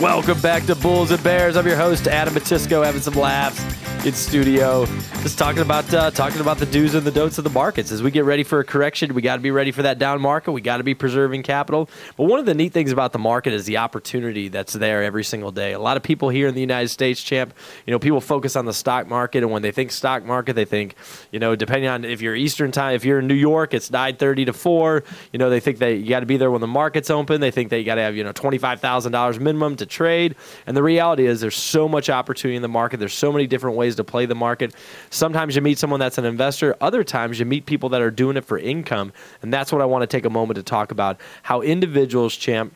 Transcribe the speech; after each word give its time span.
Welcome 0.00 0.40
back 0.40 0.64
to 0.66 0.74
Bulls 0.74 1.12
and 1.12 1.22
Bears. 1.22 1.56
I'm 1.56 1.66
your 1.66 1.76
host 1.76 2.08
Adam 2.08 2.34
Matisco, 2.34 2.84
having 2.84 3.00
some 3.00 3.14
laughs 3.14 3.62
in 4.04 4.12
studio, 4.12 4.86
just 5.24 5.38
talking 5.38 5.62
about 5.62 5.94
uh, 5.94 6.10
talking 6.10 6.42
about 6.42 6.58
the 6.58 6.66
do's 6.66 6.94
and 6.94 7.06
the 7.06 7.10
don'ts 7.10 7.38
of 7.38 7.44
the 7.44 7.50
markets. 7.50 7.90
As 7.90 8.02
we 8.02 8.10
get 8.10 8.26
ready 8.26 8.42
for 8.42 8.60
a 8.60 8.64
correction, 8.64 9.14
we 9.14 9.22
got 9.22 9.36
to 9.36 9.40
be 9.40 9.50
ready 9.50 9.72
for 9.72 9.80
that 9.80 9.98
down 9.98 10.20
market. 10.20 10.52
We 10.52 10.60
got 10.60 10.76
to 10.76 10.82
be 10.82 10.94
preserving 10.94 11.44
capital. 11.44 11.88
But 12.18 12.24
one 12.24 12.40
of 12.40 12.44
the 12.44 12.52
neat 12.52 12.74
things 12.74 12.92
about 12.92 13.14
the 13.14 13.18
market 13.18 13.54
is 13.54 13.64
the 13.64 13.78
opportunity 13.78 14.48
that's 14.48 14.74
there 14.74 15.02
every 15.02 15.24
single 15.24 15.50
day. 15.50 15.72
A 15.72 15.78
lot 15.78 15.96
of 15.96 16.02
people 16.02 16.28
here 16.28 16.46
in 16.46 16.54
the 16.54 16.60
United 16.60 16.88
States, 16.88 17.22
champ, 17.22 17.54
you 17.86 17.92
know, 17.92 17.98
people 17.98 18.20
focus 18.20 18.54
on 18.54 18.66
the 18.66 18.74
stock 18.74 19.08
market, 19.08 19.38
and 19.42 19.50
when 19.50 19.62
they 19.62 19.72
think 19.72 19.92
stock 19.92 20.26
market, 20.26 20.56
they 20.56 20.66
think, 20.66 20.94
you 21.32 21.38
know, 21.38 21.56
depending 21.56 21.88
on 21.88 22.04
if 22.04 22.20
you're 22.20 22.36
Eastern 22.36 22.70
time, 22.70 22.94
if 22.94 23.02
you're 23.02 23.20
in 23.20 23.26
New 23.26 23.32
York, 23.32 23.72
it's 23.72 23.88
9:30 23.88 24.44
to 24.44 24.52
4. 24.52 25.04
You 25.32 25.38
know, 25.38 25.48
they 25.48 25.60
think 25.60 25.78
that 25.78 25.94
you 25.94 26.10
got 26.10 26.20
to 26.20 26.26
be 26.26 26.36
there 26.36 26.50
when 26.50 26.60
the 26.60 26.66
market's 26.66 27.08
open. 27.08 27.40
They 27.40 27.50
think 27.50 27.70
that 27.70 27.78
you 27.78 27.84
got 27.86 27.94
to 27.94 28.02
have 28.02 28.14
you 28.14 28.24
know 28.24 28.32
twenty 28.32 28.58
five 28.58 28.82
thousand 28.82 29.12
dollars 29.12 29.40
minimum 29.40 29.76
to 29.76 29.86
trade. 29.86 30.36
And 30.66 30.76
the 30.76 30.82
reality 30.82 31.24
is, 31.24 31.40
there's 31.40 31.56
so 31.56 31.88
much 31.88 32.10
opportunity 32.10 32.56
in 32.56 32.62
the 32.62 32.68
market. 32.68 32.98
There's 32.98 33.14
so 33.14 33.32
many 33.32 33.46
different 33.46 33.78
ways 33.78 33.96
to 33.96 34.04
play 34.04 34.26
the 34.26 34.34
market. 34.34 34.74
Sometimes 35.14 35.54
you 35.54 35.62
meet 35.62 35.78
someone 35.78 36.00
that's 36.00 36.18
an 36.18 36.24
investor. 36.24 36.76
Other 36.80 37.04
times 37.04 37.38
you 37.38 37.46
meet 37.46 37.66
people 37.66 37.90
that 37.90 38.02
are 38.02 38.10
doing 38.10 38.36
it 38.36 38.44
for 38.44 38.58
income. 38.58 39.12
And 39.42 39.52
that's 39.52 39.70
what 39.70 39.80
I 39.80 39.84
want 39.84 40.02
to 40.02 40.08
take 40.08 40.24
a 40.24 40.30
moment 40.30 40.56
to 40.56 40.64
talk 40.64 40.90
about. 40.90 41.20
How 41.42 41.60
individuals, 41.60 42.34
champ, 42.34 42.74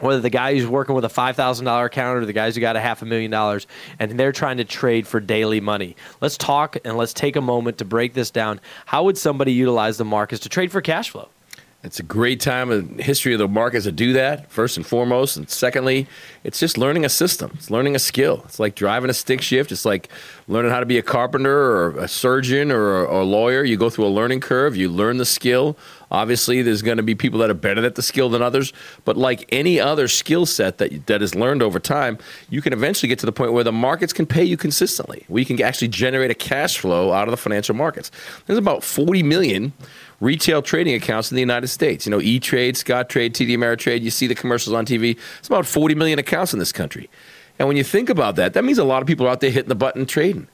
whether 0.00 0.20
the 0.20 0.28
guy 0.28 0.54
who's 0.54 0.66
working 0.66 0.96
with 0.96 1.04
a 1.04 1.08
$5,000 1.08 1.86
account 1.86 2.18
or 2.18 2.26
the 2.26 2.32
guys 2.32 2.56
who 2.56 2.60
got 2.60 2.74
a 2.74 2.80
half 2.80 3.02
a 3.02 3.04
million 3.04 3.30
dollars 3.30 3.68
and 4.00 4.18
they're 4.18 4.32
trying 4.32 4.56
to 4.56 4.64
trade 4.64 5.06
for 5.06 5.20
daily 5.20 5.60
money. 5.60 5.94
Let's 6.20 6.36
talk 6.36 6.76
and 6.84 6.96
let's 6.96 7.12
take 7.12 7.36
a 7.36 7.40
moment 7.40 7.78
to 7.78 7.84
break 7.84 8.14
this 8.14 8.32
down. 8.32 8.60
How 8.86 9.04
would 9.04 9.16
somebody 9.16 9.52
utilize 9.52 9.96
the 9.96 10.04
markets 10.04 10.42
to 10.42 10.48
trade 10.48 10.72
for 10.72 10.80
cash 10.80 11.10
flow? 11.10 11.28
It's 11.82 12.00
a 12.00 12.02
great 12.02 12.40
time 12.40 12.72
in 12.72 12.98
history 12.98 13.32
of 13.32 13.38
the 13.38 13.46
markets 13.46 13.84
to 13.84 13.92
do 13.92 14.14
that, 14.14 14.50
first 14.50 14.76
and 14.76 14.84
foremost. 14.84 15.36
And 15.36 15.48
secondly, 15.48 16.08
it's 16.42 16.58
just 16.58 16.76
learning 16.76 17.04
a 17.04 17.08
system. 17.08 17.52
It's 17.54 17.70
learning 17.70 17.94
a 17.94 18.00
skill. 18.00 18.42
It's 18.44 18.58
like 18.58 18.74
driving 18.74 19.08
a 19.08 19.14
stick 19.14 19.40
shift. 19.40 19.70
It's 19.70 19.84
like 19.84 20.08
learning 20.48 20.72
how 20.72 20.80
to 20.80 20.86
be 20.86 20.98
a 20.98 21.02
carpenter 21.02 21.56
or 21.56 21.98
a 21.98 22.08
surgeon 22.08 22.72
or 22.72 23.02
a, 23.02 23.04
or 23.04 23.20
a 23.20 23.24
lawyer. 23.24 23.62
You 23.62 23.76
go 23.76 23.88
through 23.88 24.06
a 24.06 24.08
learning 24.08 24.40
curve, 24.40 24.74
you 24.74 24.88
learn 24.88 25.18
the 25.18 25.24
skill. 25.24 25.76
Obviously, 26.10 26.62
there's 26.62 26.82
going 26.82 26.96
to 26.96 27.02
be 27.02 27.14
people 27.14 27.38
that 27.40 27.50
are 27.50 27.54
better 27.54 27.84
at 27.84 27.94
the 27.94 28.02
skill 28.02 28.28
than 28.30 28.42
others. 28.42 28.72
But 29.04 29.16
like 29.16 29.44
any 29.50 29.78
other 29.78 30.08
skill 30.08 30.46
set 30.46 30.78
that, 30.78 31.06
that 31.06 31.22
is 31.22 31.34
learned 31.34 31.62
over 31.62 31.78
time, 31.78 32.18
you 32.48 32.62
can 32.62 32.72
eventually 32.72 33.08
get 33.08 33.18
to 33.20 33.26
the 33.26 33.32
point 33.32 33.52
where 33.52 33.64
the 33.64 33.72
markets 33.72 34.12
can 34.12 34.26
pay 34.26 34.44
you 34.44 34.56
consistently. 34.56 35.24
We 35.28 35.44
can 35.44 35.60
actually 35.62 35.88
generate 35.88 36.30
a 36.30 36.34
cash 36.34 36.78
flow 36.78 37.12
out 37.12 37.28
of 37.28 37.32
the 37.32 37.36
financial 37.36 37.74
markets. 37.74 38.10
There's 38.46 38.58
about 38.58 38.82
40 38.82 39.22
million 39.22 39.72
retail 40.20 40.62
trading 40.62 40.94
accounts 40.94 41.30
in 41.30 41.34
the 41.34 41.40
United 41.40 41.68
States. 41.68 42.06
You 42.06 42.10
know, 42.10 42.20
E 42.20 42.38
Trade, 42.40 42.74
Scottrade, 42.74 43.32
TD 43.32 43.56
Ameritrade. 43.56 44.02
You 44.02 44.10
see 44.10 44.26
the 44.26 44.34
commercials 44.34 44.74
on 44.74 44.86
TV. 44.86 45.18
It's 45.38 45.48
about 45.48 45.66
40 45.66 45.94
million 45.94 46.18
accounts 46.18 46.52
in 46.52 46.58
this 46.58 46.72
country. 46.72 47.08
And 47.58 47.68
when 47.68 47.76
you 47.76 47.84
think 47.84 48.08
about 48.08 48.36
that, 48.36 48.54
that 48.54 48.64
means 48.64 48.78
a 48.78 48.84
lot 48.84 49.02
of 49.02 49.08
people 49.08 49.26
are 49.26 49.30
out 49.30 49.40
there 49.40 49.50
hitting 49.50 49.68
the 49.68 49.74
button 49.74 50.06
trading. 50.06 50.48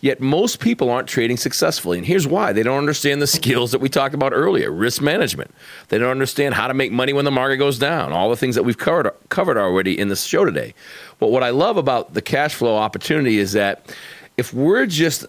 Yet 0.00 0.20
most 0.20 0.60
people 0.60 0.90
aren't 0.90 1.08
trading 1.08 1.36
successfully. 1.36 1.98
And 1.98 2.06
here's 2.06 2.26
why 2.26 2.52
they 2.52 2.62
don't 2.62 2.78
understand 2.78 3.20
the 3.20 3.26
skills 3.26 3.72
that 3.72 3.80
we 3.80 3.88
talked 3.88 4.14
about 4.14 4.32
earlier 4.32 4.70
risk 4.70 5.02
management. 5.02 5.52
They 5.88 5.98
don't 5.98 6.10
understand 6.10 6.54
how 6.54 6.68
to 6.68 6.74
make 6.74 6.92
money 6.92 7.12
when 7.12 7.24
the 7.24 7.32
market 7.32 7.56
goes 7.56 7.80
down, 7.80 8.12
all 8.12 8.30
the 8.30 8.36
things 8.36 8.54
that 8.54 8.62
we've 8.62 8.78
covered, 8.78 9.10
covered 9.28 9.58
already 9.58 9.98
in 9.98 10.08
this 10.08 10.22
show 10.22 10.44
today. 10.44 10.72
But 11.18 11.30
what 11.32 11.42
I 11.42 11.50
love 11.50 11.76
about 11.76 12.14
the 12.14 12.22
cash 12.22 12.54
flow 12.54 12.76
opportunity 12.76 13.38
is 13.38 13.52
that 13.52 13.92
if 14.36 14.54
we're 14.54 14.86
just 14.86 15.26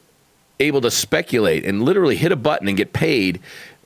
able 0.59 0.81
to 0.81 0.91
speculate 0.91 1.65
and 1.65 1.83
literally 1.83 2.15
hit 2.15 2.31
a 2.31 2.35
button 2.35 2.67
and 2.67 2.77
get 2.77 2.93
paid, 2.93 3.39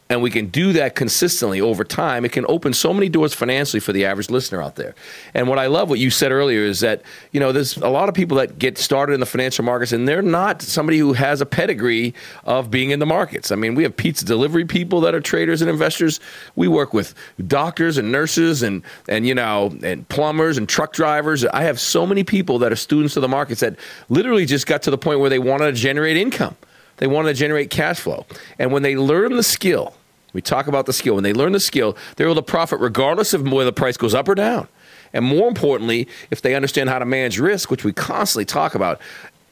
and 0.10 0.22
we 0.22 0.30
can 0.30 0.48
do 0.48 0.74
that 0.74 0.96
consistently 0.96 1.62
over 1.62 1.84
time, 1.84 2.26
it 2.26 2.32
can 2.32 2.46
open 2.48 2.74
so 2.74 2.94
many 2.94 3.10
doors 3.10 3.34
financially 3.34 3.80
for 3.80 3.94
the 3.94 4.06
average 4.06 4.30
listener 4.30 4.62
out 4.62 4.76
there. 4.76 4.94
And 5.34 5.48
what 5.48 5.60
I 5.60 5.68
love 5.68 5.90
what 5.90 6.00
you 6.00 6.10
said 6.10 6.32
earlier 6.32 6.62
is 6.62 6.82
that, 6.82 7.02
you 7.32 7.40
know, 7.40 7.52
there's 7.52 7.78
a 7.78 7.90
lot 7.90 8.10
of 8.10 8.16
people 8.16 8.38
that 8.38 8.60
get 8.60 8.78
started 8.78 9.14
in 9.14 9.20
the 9.22 9.26
financial 9.26 9.64
markets 9.64 9.92
and 9.92 10.08
they're 10.08 10.22
not 10.22 10.62
somebody 10.62 10.98
who 10.98 11.14
has 11.14 11.42
a 11.42 11.46
pedigree 11.46 12.14
of 12.44 12.70
being 12.70 12.92
in 12.92 13.00
the 13.00 13.06
markets. 13.06 13.52
I 13.52 13.56
mean, 13.56 13.76
we 13.76 13.84
have 13.84 13.96
pizza 13.96 14.26
delivery 14.26 14.66
people 14.66 15.02
that 15.02 15.16
are 15.16 15.22
traders 15.22 15.62
and 15.62 15.70
investors. 15.70 16.20
We 16.56 16.68
work 16.68 16.94
with 16.94 17.16
doctors 17.48 17.98
and 17.98 18.12
nurses 18.12 18.62
and 18.62 18.84
and 19.08 19.26
you 19.26 19.34
know, 19.34 19.76
and 19.84 20.08
plumbers 20.10 20.58
and 20.58 20.68
truck 20.68 20.94
drivers. 20.94 21.46
I 21.46 21.64
have 21.64 21.80
so 21.80 22.06
many 22.06 22.24
people 22.24 22.60
that 22.60 22.72
are 22.72 22.76
students 22.76 23.16
of 23.16 23.22
the 23.22 23.30
markets 23.30 23.62
that 23.62 23.78
literally 24.10 24.46
just 24.46 24.68
got 24.68 24.82
to 24.84 24.92
the 24.92 24.98
point 24.98 25.20
where 25.20 25.30
they 25.30 25.40
wanted 25.40 25.66
to 25.66 25.82
generate 25.82 26.18
income. 26.18 26.56
They 26.98 27.08
wanted 27.08 27.30
to 27.30 27.34
generate 27.34 27.70
cash 27.70 28.00
flow. 28.00 28.26
And 28.60 28.72
when 28.72 28.84
they 28.84 28.96
learn 28.96 29.36
the 29.36 29.44
skill, 29.44 29.96
we 30.34 30.42
talk 30.42 30.68
about 30.68 30.86
the 30.86 30.94
skill. 30.94 31.16
When 31.16 31.24
they 31.24 31.34
learn 31.34 31.52
the 31.54 31.60
skill, 31.60 31.96
they're 32.16 32.28
able 32.28 32.36
to 32.36 32.42
profit 32.42 32.80
regardless 32.80 33.34
of 33.34 33.44
whether 33.44 33.66
the 33.66 33.74
price 33.74 33.98
goes 33.98 34.14
up 34.14 34.28
or 34.28 34.36
down. 34.36 34.68
And 35.14 35.24
more 35.24 35.48
importantly, 35.48 36.08
if 36.32 36.42
they 36.42 36.56
understand 36.56 36.90
how 36.90 37.00
to 37.00 37.06
manage 37.06 37.40
risk, 37.40 37.70
which 37.70 37.84
we 37.84 37.94
constantly 37.94 38.46
talk 38.46 38.74
about, 38.74 39.00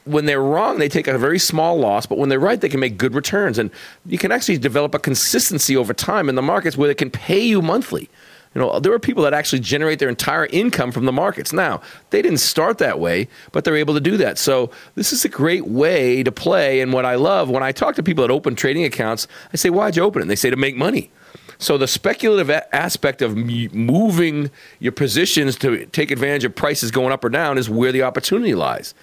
when 0.06 0.26
they're 0.26 0.42
wrong, 0.42 0.80
they 0.80 0.90
take 0.90 1.08
a 1.08 1.18
very 1.18 1.38
small 1.38 1.78
loss, 1.78 2.08
but 2.08 2.18
when 2.18 2.30
they're 2.30 2.40
right, 2.40 2.60
they 2.60 2.70
can 2.70 2.80
make 2.80 2.98
good 2.98 3.14
returns. 3.14 3.60
And 3.60 3.70
you 4.06 4.18
can 4.18 4.32
actually 4.32 4.58
develop 4.58 4.96
a 4.96 5.00
consistency 5.00 5.78
over 5.78 5.94
time 5.94 6.28
in 6.28 6.36
the 6.36 6.42
markets 6.42 6.76
where 6.76 6.88
they 6.88 6.96
can 6.96 7.12
pay 7.12 7.40
you 7.40 7.62
monthly. 7.62 8.10
You 8.54 8.60
know, 8.60 8.80
there 8.82 8.92
are 8.92 9.00
people 9.00 9.24
that 9.24 9.34
actually 9.34 9.62
generate 9.62 10.00
their 10.00 10.10
entire 10.10 10.46
income 10.48 10.92
from 10.92 11.06
the 11.06 11.14
markets. 11.14 11.54
Now, 11.54 11.82
they 12.10 12.22
didn't 12.22 12.40
start 12.40 12.80
that 12.80 13.00
way, 13.00 13.30
but 13.54 13.64
they're 13.64 13.78
able 13.78 13.94
to 13.94 14.02
do 14.02 14.18
that. 14.18 14.38
So, 14.38 14.72
this 14.96 15.14
is 15.14 15.24
a 15.24 15.30
great 15.30 15.68
way 15.68 16.22
to 16.22 16.32
play. 16.34 16.82
And 16.82 16.92
what 16.92 17.06
I 17.06 17.16
love 17.16 17.50
when 17.50 17.64
I 17.64 17.72
talk 17.72 17.96
to 17.96 18.04
people 18.04 18.24
that 18.24 18.32
open 18.32 18.56
trading 18.56 18.84
accounts, 18.84 19.28
I 19.54 19.58
say, 19.58 19.70
Why'd 19.70 19.96
you 19.96 20.04
open 20.04 20.20
it? 20.20 20.24
And 20.24 20.32
they 20.32 20.36
say, 20.36 20.50
To 20.50 20.58
make 20.58 20.76
money. 20.76 21.12
So, 21.60 21.78
the 21.78 21.88
speculative 21.88 22.50
aspect 22.74 23.22
of 23.22 23.38
moving 23.38 24.52
your 24.80 24.92
positions 24.92 25.56
to 25.58 25.86
take 25.86 26.12
advantage 26.12 26.44
of 26.44 26.54
prices 26.54 26.92
going 26.92 27.14
up 27.14 27.24
or 27.24 27.30
down 27.30 27.58
is 27.58 27.70
where 27.70 27.94
the 27.94 28.04
opportunity 28.04 28.54
lies. 28.54 28.94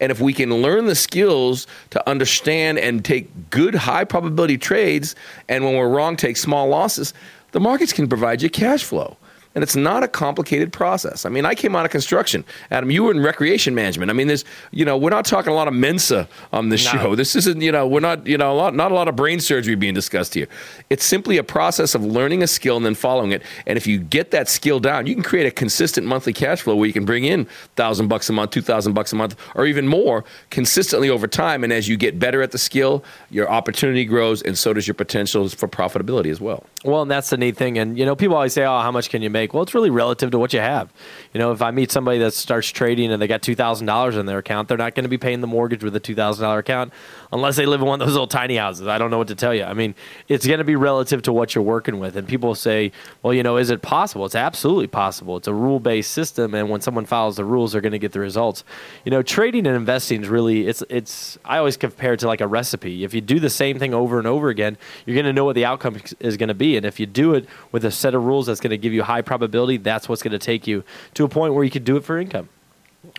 And 0.00 0.12
if 0.12 0.20
we 0.20 0.32
can 0.32 0.52
learn 0.52 0.86
the 0.86 0.94
skills 0.94 1.66
to 1.90 2.08
understand 2.08 2.78
and 2.78 3.04
take 3.04 3.50
good 3.50 3.74
high 3.74 4.04
probability 4.04 4.58
trades, 4.58 5.14
and 5.48 5.64
when 5.64 5.76
we're 5.76 5.88
wrong, 5.88 6.16
take 6.16 6.36
small 6.36 6.68
losses, 6.68 7.14
the 7.56 7.60
markets 7.60 7.90
can 7.90 8.06
provide 8.06 8.42
you 8.42 8.50
cash 8.50 8.84
flow. 8.84 9.16
And 9.56 9.62
it's 9.62 9.74
not 9.74 10.02
a 10.02 10.08
complicated 10.08 10.70
process. 10.70 11.24
I 11.24 11.30
mean, 11.30 11.46
I 11.46 11.54
came 11.54 11.74
out 11.74 11.86
of 11.86 11.90
construction. 11.90 12.44
Adam, 12.70 12.90
you 12.90 13.04
were 13.04 13.10
in 13.10 13.20
recreation 13.20 13.74
management. 13.74 14.10
I 14.10 14.12
mean, 14.12 14.26
there's, 14.26 14.44
you 14.70 14.84
know, 14.84 14.98
we're 14.98 15.08
not 15.08 15.24
talking 15.24 15.50
a 15.50 15.56
lot 15.56 15.66
of 15.66 15.72
Mensa 15.72 16.28
on 16.52 16.68
this 16.68 16.84
no. 16.84 17.00
show. 17.00 17.14
This 17.14 17.34
isn't, 17.34 17.62
you 17.62 17.72
know, 17.72 17.88
we're 17.88 18.00
not, 18.00 18.26
you 18.26 18.36
know, 18.36 18.52
a 18.52 18.54
lot, 18.54 18.74
not 18.74 18.92
a 18.92 18.94
lot 18.94 19.08
of 19.08 19.16
brain 19.16 19.40
surgery 19.40 19.74
being 19.74 19.94
discussed 19.94 20.34
here. 20.34 20.46
It's 20.90 21.06
simply 21.06 21.38
a 21.38 21.42
process 21.42 21.94
of 21.94 22.04
learning 22.04 22.42
a 22.42 22.46
skill 22.46 22.76
and 22.76 22.84
then 22.84 22.94
following 22.94 23.32
it. 23.32 23.42
And 23.66 23.78
if 23.78 23.86
you 23.86 23.98
get 23.98 24.30
that 24.32 24.50
skill 24.50 24.78
down, 24.78 25.06
you 25.06 25.14
can 25.14 25.22
create 25.22 25.46
a 25.46 25.50
consistent 25.50 26.06
monthly 26.06 26.34
cash 26.34 26.60
flow 26.60 26.76
where 26.76 26.86
you 26.86 26.92
can 26.92 27.06
bring 27.06 27.24
in 27.24 27.46
thousand 27.76 28.08
bucks 28.08 28.28
a 28.28 28.34
month, 28.34 28.50
two 28.50 28.60
thousand 28.60 28.92
bucks 28.92 29.14
a 29.14 29.16
month, 29.16 29.36
or 29.54 29.64
even 29.64 29.88
more 29.88 30.22
consistently 30.50 31.08
over 31.08 31.26
time. 31.26 31.64
And 31.64 31.72
as 31.72 31.88
you 31.88 31.96
get 31.96 32.18
better 32.18 32.42
at 32.42 32.50
the 32.50 32.58
skill, 32.58 33.02
your 33.30 33.50
opportunity 33.50 34.04
grows, 34.04 34.42
and 34.42 34.58
so 34.58 34.74
does 34.74 34.86
your 34.86 34.94
potential 34.94 35.48
for 35.48 35.66
profitability 35.66 36.30
as 36.30 36.42
well. 36.42 36.64
Well, 36.84 37.00
and 37.00 37.10
that's 37.10 37.30
the 37.30 37.38
neat 37.38 37.56
thing. 37.56 37.78
And 37.78 37.98
you 37.98 38.04
know, 38.04 38.14
people 38.14 38.36
always 38.36 38.52
say, 38.52 38.66
"Oh, 38.66 38.80
how 38.80 38.90
much 38.90 39.08
can 39.08 39.22
you 39.22 39.30
make?" 39.30 39.45
Well, 39.52 39.62
it's 39.62 39.74
really 39.74 39.90
relative 39.90 40.30
to 40.30 40.38
what 40.38 40.52
you 40.52 40.60
have. 40.60 40.92
You 41.32 41.38
know, 41.38 41.52
if 41.52 41.62
I 41.62 41.70
meet 41.70 41.90
somebody 41.90 42.18
that 42.18 42.34
starts 42.34 42.68
trading 42.68 43.12
and 43.12 43.20
they 43.20 43.26
got 43.26 43.42
two 43.42 43.54
thousand 43.54 43.86
dollars 43.86 44.16
in 44.16 44.26
their 44.26 44.38
account, 44.38 44.68
they're 44.68 44.76
not 44.76 44.94
going 44.94 45.04
to 45.04 45.08
be 45.08 45.18
paying 45.18 45.40
the 45.40 45.46
mortgage 45.46 45.82
with 45.82 45.94
a 45.96 46.00
two 46.00 46.14
thousand 46.14 46.42
dollar 46.42 46.58
account 46.58 46.92
unless 47.32 47.56
they 47.56 47.66
live 47.66 47.80
in 47.80 47.86
one 47.86 48.00
of 48.00 48.06
those 48.06 48.14
little 48.14 48.26
tiny 48.26 48.56
houses. 48.56 48.86
I 48.86 48.98
don't 48.98 49.10
know 49.10 49.18
what 49.18 49.28
to 49.28 49.34
tell 49.34 49.54
you. 49.54 49.64
I 49.64 49.74
mean, 49.74 49.94
it's 50.28 50.46
going 50.46 50.58
to 50.58 50.64
be 50.64 50.76
relative 50.76 51.22
to 51.22 51.32
what 51.32 51.54
you're 51.54 51.64
working 51.64 51.98
with. 51.98 52.16
And 52.16 52.26
people 52.26 52.54
say, 52.54 52.92
"Well, 53.22 53.34
you 53.34 53.42
know, 53.42 53.56
is 53.56 53.70
it 53.70 53.82
possible?" 53.82 54.26
It's 54.26 54.34
absolutely 54.34 54.86
possible. 54.86 55.36
It's 55.36 55.48
a 55.48 55.54
rule 55.54 55.80
based 55.80 56.12
system, 56.12 56.54
and 56.54 56.68
when 56.70 56.80
someone 56.80 57.06
follows 57.06 57.36
the 57.36 57.44
rules, 57.44 57.72
they're 57.72 57.80
going 57.80 57.92
to 57.92 57.98
get 57.98 58.12
the 58.12 58.20
results. 58.20 58.64
You 59.04 59.10
know, 59.10 59.22
trading 59.22 59.66
and 59.66 59.76
investing 59.76 60.22
is 60.22 60.28
really 60.28 60.66
it's 60.66 60.82
it's. 60.88 61.38
I 61.44 61.58
always 61.58 61.76
compare 61.76 62.14
it 62.14 62.20
to 62.20 62.26
like 62.26 62.40
a 62.40 62.46
recipe. 62.46 63.04
If 63.04 63.14
you 63.14 63.20
do 63.20 63.40
the 63.40 63.50
same 63.50 63.78
thing 63.78 63.94
over 63.94 64.18
and 64.18 64.26
over 64.26 64.48
again, 64.48 64.76
you're 65.04 65.14
going 65.14 65.26
to 65.26 65.32
know 65.32 65.44
what 65.44 65.54
the 65.54 65.64
outcome 65.64 66.00
is 66.20 66.36
going 66.36 66.48
to 66.48 66.54
be. 66.54 66.76
And 66.76 66.86
if 66.86 66.98
you 67.00 67.06
do 67.06 67.34
it 67.34 67.48
with 67.72 67.84
a 67.84 67.90
set 67.90 68.14
of 68.14 68.24
rules 68.24 68.46
that's 68.46 68.60
going 68.60 68.70
to 68.70 68.78
give 68.78 68.92
you 68.92 69.02
high 69.02 69.22
probability, 69.22 69.35
that's 69.38 70.08
what's 70.08 70.22
going 70.22 70.32
to 70.32 70.38
take 70.38 70.66
you 70.66 70.84
to 71.14 71.24
a 71.24 71.28
point 71.28 71.54
where 71.54 71.64
you 71.64 71.70
can 71.70 71.84
do 71.84 71.96
it 71.96 72.04
for 72.04 72.18
income. 72.18 72.48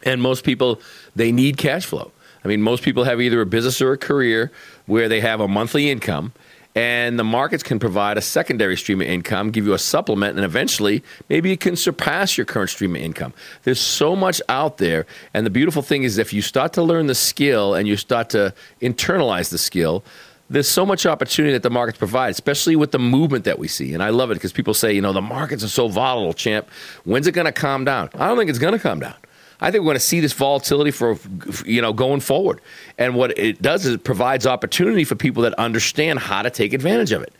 And 0.04 0.22
most 0.22 0.44
people, 0.44 0.82
they 1.16 1.32
need 1.32 1.58
cash 1.58 1.86
flow. 1.86 2.12
I 2.44 2.48
mean, 2.48 2.62
most 2.62 2.84
people 2.84 3.04
have 3.04 3.20
either 3.22 3.42
a 3.42 3.46
business 3.46 3.82
or 3.82 3.94
a 3.94 3.98
career 3.98 4.52
where 4.86 5.10
they 5.10 5.22
have 5.22 5.40
a 5.40 5.48
monthly 5.48 5.90
income, 5.90 6.34
and 6.76 7.18
the 7.18 7.24
markets 7.24 7.64
can 7.64 7.80
provide 7.80 8.18
a 8.18 8.22
secondary 8.22 8.78
stream 8.78 9.02
of 9.02 9.08
income, 9.08 9.50
give 9.50 9.66
you 9.66 9.74
a 9.74 9.80
supplement, 9.80 10.36
and 10.36 10.46
eventually 10.46 11.04
maybe 11.28 11.52
it 11.52 11.60
can 11.60 11.76
surpass 11.76 12.38
your 12.38 12.46
current 12.46 12.70
stream 12.70 12.96
of 12.96 13.02
income. 13.02 13.34
There's 13.64 13.80
so 13.80 14.16
much 14.16 14.42
out 14.48 14.78
there, 14.78 15.08
and 15.34 15.46
the 15.46 15.50
beautiful 15.50 15.82
thing 15.82 16.04
is 16.04 16.20
if 16.20 16.34
you 16.34 16.44
start 16.44 16.74
to 16.74 16.84
learn 16.84 17.08
the 17.08 17.16
skill 17.16 17.74
and 17.74 17.88
you 17.88 17.98
start 17.98 18.30
to 18.30 18.54
internalize 18.80 19.50
the 19.50 19.58
skill, 19.58 20.04
there's 20.50 20.70
so 20.70 20.86
much 20.86 21.06
opportunity 21.06 21.54
that 21.54 21.64
the 21.64 21.70
markets 21.70 21.98
provide, 21.98 22.30
especially 22.30 22.76
with 22.76 22.92
the 22.92 23.00
movement 23.00 23.44
that 23.46 23.60
we 23.60 23.68
see. 23.68 23.94
And 23.94 24.02
I 24.02 24.10
love 24.10 24.32
it 24.32 24.36
because 24.36 24.54
people 24.54 24.74
say, 24.74 24.94
you 24.94 25.02
know, 25.02 25.14
the 25.14 25.22
markets 25.22 25.64
are 25.64 25.70
so 25.70 25.88
volatile, 25.88 26.34
champ. 26.34 26.70
When's 27.04 27.28
it 27.28 27.34
going 27.34 27.46
to 27.46 27.52
calm 27.52 27.84
down? 27.84 28.10
I 28.16 28.28
don't 28.28 28.38
think 28.38 28.50
it's 28.50 28.60
going 28.60 28.74
to 28.74 28.80
calm 28.80 29.00
down. 29.00 29.16
I 29.60 29.72
think 29.72 29.82
we're 29.82 29.90
going 29.90 29.96
to 29.96 30.02
see 30.02 30.20
this 30.20 30.34
volatility 30.34 30.92
for, 30.92 31.18
you 31.66 31.82
know, 31.82 31.92
going 31.92 32.20
forward. 32.20 32.62
And 32.98 33.16
what 33.16 33.38
it 33.38 33.62
does 33.62 33.86
is 33.86 33.96
it 33.96 34.04
provides 34.04 34.46
opportunity 34.46 35.04
for 35.04 35.16
people 35.16 35.44
that 35.44 35.54
understand 35.56 36.20
how 36.20 36.44
to 36.44 36.50
take 36.50 36.74
advantage 36.74 37.12
of 37.12 37.24
it. 37.24 37.34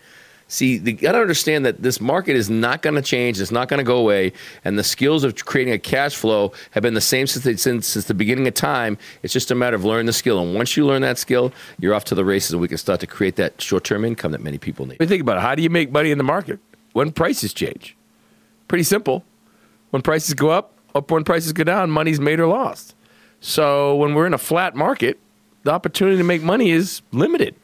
See, 0.50 0.78
you 0.78 0.94
got 0.94 1.12
to 1.12 1.20
understand 1.20 1.66
that 1.66 1.84
this 1.84 2.00
market 2.00 2.38
is 2.38 2.50
not 2.50 2.82
going 2.82 2.96
to 2.96 3.02
change. 3.02 3.42
It's 3.42 3.52
not 3.52 3.68
going 3.68 3.80
to 3.80 3.84
go 3.84 3.98
away. 3.98 4.32
And 4.64 4.80
the 4.80 4.84
skills 4.84 5.26
of 5.26 5.36
creating 5.46 5.74
a 5.74 5.80
cash 5.80 6.16
flow 6.16 6.54
have 6.72 6.84
been 6.84 6.94
the 6.94 7.02
same 7.02 7.28
since, 7.28 7.62
since, 7.62 7.88
since 7.88 8.06
the 8.06 8.14
beginning 8.14 8.48
of 8.48 8.54
time. 8.54 8.98
It's 9.24 9.34
just 9.34 9.52
a 9.52 9.56
matter 9.56 9.76
of 9.76 9.84
learning 9.84 10.06
the 10.06 10.14
skill. 10.14 10.40
And 10.40 10.56
once 10.56 10.78
you 10.78 10.86
learn 10.86 11.02
that 11.02 11.18
skill, 11.18 11.52
you're 11.80 11.94
off 11.94 12.06
to 12.06 12.16
the 12.16 12.24
races 12.24 12.52
and 12.52 12.62
we 12.62 12.70
can 12.70 12.78
start 12.78 13.02
to 13.02 13.08
create 13.08 13.36
that 13.36 13.62
short 13.62 13.84
term 13.84 14.06
income 14.06 14.32
that 14.32 14.42
many 14.42 14.58
people 14.58 14.86
need. 14.86 15.00
think 15.00 15.22
about 15.22 15.38
it. 15.38 15.42
How 15.42 15.54
do 15.54 15.62
you 15.62 15.70
make 15.70 15.92
money 15.92 16.12
in 16.12 16.18
the 16.18 16.24
market? 16.24 16.60
When 16.94 17.12
prices 17.12 17.54
change. 17.54 17.98
Pretty 18.70 18.86
simple. 18.86 19.26
When 19.90 20.02
prices 20.02 20.34
go 20.34 20.50
up, 20.50 20.74
up 20.96 21.12
when 21.12 21.26
prices 21.26 21.52
go 21.52 21.64
down, 21.66 21.92
money's 21.92 22.20
made 22.20 22.40
or 22.40 22.48
lost. 22.48 22.96
So 23.42 23.96
when 23.96 24.14
we're 24.14 24.28
in 24.28 24.34
a 24.34 24.40
flat 24.40 24.76
market, 24.76 25.20
the 25.64 25.72
opportunity 25.72 26.18
to 26.18 26.24
make 26.24 26.42
money 26.42 26.72
is 26.72 27.02
limited. 27.12 27.56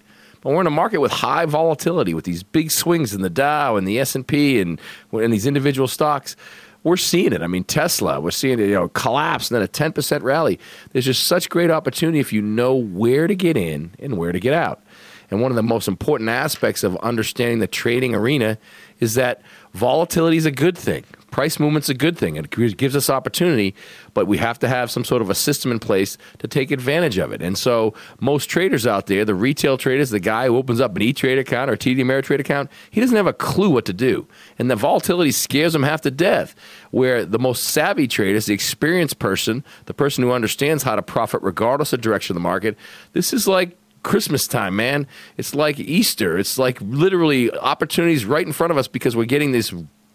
But 0.43 0.51
we're 0.51 0.61
in 0.61 0.67
a 0.67 0.71
market 0.71 0.99
with 0.99 1.11
high 1.11 1.45
volatility, 1.45 2.13
with 2.13 2.25
these 2.25 2.43
big 2.43 2.69
swings 2.69 3.13
in 3.13 3.21
the 3.21 3.29
Dow 3.29 3.77
and 3.77 3.87
the 3.87 3.99
S 3.99 4.13
and 4.13 4.27
P 4.27 4.59
and 4.59 4.79
and 5.11 5.33
these 5.33 5.47
individual 5.47 5.87
stocks. 5.87 6.35
We're 6.83 6.97
seeing 6.97 7.31
it. 7.31 7.41
I 7.41 7.47
mean, 7.47 7.63
Tesla, 7.63 8.19
we're 8.19 8.31
seeing 8.31 8.59
it, 8.59 8.67
you 8.67 8.73
know, 8.73 8.89
collapse 8.89 9.49
and 9.49 9.55
then 9.55 9.63
a 9.63 9.69
10% 9.69 10.21
rally. 10.21 10.59
There's 10.91 11.05
just 11.05 11.23
such 11.23 11.47
great 11.47 11.71
opportunity 11.71 12.19
if 12.19 12.33
you 12.33 12.41
know 12.41 12.75
where 12.75 13.25
to 13.25 13.35
get 13.35 13.55
in 13.55 13.91
and 13.99 14.17
where 14.17 14.33
to 14.33 14.39
get 14.39 14.53
out. 14.53 14.83
And 15.31 15.41
one 15.41 15.49
of 15.49 15.55
the 15.55 15.63
most 15.63 15.87
important 15.87 16.29
aspects 16.29 16.83
of 16.83 16.97
understanding 16.97 17.59
the 17.59 17.67
trading 17.67 18.13
arena 18.13 18.57
is 18.99 19.13
that 19.13 19.41
volatility 19.73 20.35
is 20.35 20.45
a 20.45 20.51
good 20.51 20.77
thing. 20.77 21.05
Price 21.33 21.59
movement's 21.59 21.89
a 21.89 21.95
good 21.95 22.15
thing. 22.15 22.35
It 22.35 22.51
gives 22.51 22.95
us 22.95 23.09
opportunity, 23.09 23.73
but 24.13 24.27
we 24.27 24.37
have 24.37 24.59
to 24.59 24.67
have 24.67 24.91
some 24.91 25.03
sort 25.03 25.19
of 25.19 25.31
a 25.31 25.35
system 25.35 25.71
in 25.71 25.79
place 25.79 26.15
to 26.37 26.47
take 26.47 26.69
advantage 26.69 27.17
of 27.17 27.31
it. 27.31 27.41
And 27.41 27.57
so, 27.57 27.95
most 28.19 28.51
traders 28.51 28.85
out 28.85 29.07
there, 29.07 29.25
the 29.25 29.33
retail 29.33 29.75
traders, 29.79 30.11
the 30.11 30.19
guy 30.19 30.45
who 30.45 30.55
opens 30.57 30.79
up 30.79 30.95
an 30.95 31.01
E 31.01 31.11
Trade 31.11 31.39
account 31.39 31.71
or 31.71 31.75
TD 31.75 31.97
Ameritrade 31.97 32.39
account, 32.39 32.69
he 32.91 33.01
doesn't 33.01 33.17
have 33.17 33.25
a 33.25 33.33
clue 33.33 33.71
what 33.71 33.83
to 33.85 33.93
do. 33.93 34.27
And 34.59 34.69
the 34.69 34.75
volatility 34.75 35.31
scares 35.31 35.73
him 35.73 35.81
half 35.81 36.01
to 36.01 36.11
death. 36.11 36.53
Where 36.91 37.25
the 37.25 37.39
most 37.39 37.63
savvy 37.63 38.07
traders, 38.07 38.45
the 38.45 38.53
experienced 38.53 39.17
person, 39.17 39.63
the 39.85 39.93
person 39.95 40.23
who 40.23 40.31
understands 40.31 40.83
how 40.83 40.95
to 40.95 41.01
profit 41.01 41.41
regardless 41.41 41.93
of 41.93 42.01
direction 42.01 42.33
of 42.33 42.41
the 42.41 42.47
market, 42.47 42.77
this 43.13 43.33
is 43.33 43.47
like 43.47 43.75
Christmas 44.03 44.47
time, 44.47 44.75
man. 44.75 45.07
It's 45.37 45.55
like 45.55 45.79
Easter. 45.79 46.37
It's 46.37 46.59
like 46.59 46.79
literally 46.79 47.49
opportunities 47.57 48.23
right 48.23 48.45
in 48.45 48.53
front 48.53 48.69
of 48.69 48.77
us 48.77 48.87
because 48.87 49.15
we're 49.15 49.25
getting 49.25 49.51
this 49.51 49.73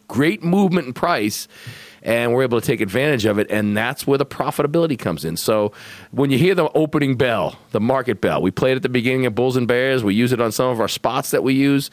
great 0.08 0.42
movement 0.42 0.86
in 0.86 0.92
price 0.92 1.46
and 2.02 2.32
we're 2.32 2.42
able 2.42 2.60
to 2.60 2.66
take 2.66 2.80
advantage 2.80 3.24
of 3.24 3.38
it 3.38 3.50
and 3.50 3.76
that's 3.76 4.06
where 4.06 4.18
the 4.18 4.26
profitability 4.26 4.98
comes 4.98 5.24
in. 5.24 5.36
So 5.36 5.72
when 6.10 6.30
you 6.30 6.38
hear 6.38 6.54
the 6.54 6.70
opening 6.72 7.16
bell 7.16 7.58
the 7.70 7.80
market 7.80 8.20
bell 8.20 8.42
we 8.42 8.50
played 8.50 8.76
at 8.76 8.82
the 8.82 8.88
beginning 8.88 9.26
of 9.26 9.34
bulls 9.34 9.56
and 9.56 9.68
bears 9.68 10.02
we 10.02 10.14
use 10.14 10.32
it 10.32 10.40
on 10.40 10.52
some 10.52 10.70
of 10.70 10.80
our 10.80 10.88
spots 10.88 11.30
that 11.30 11.42
we 11.42 11.54
use. 11.54 11.90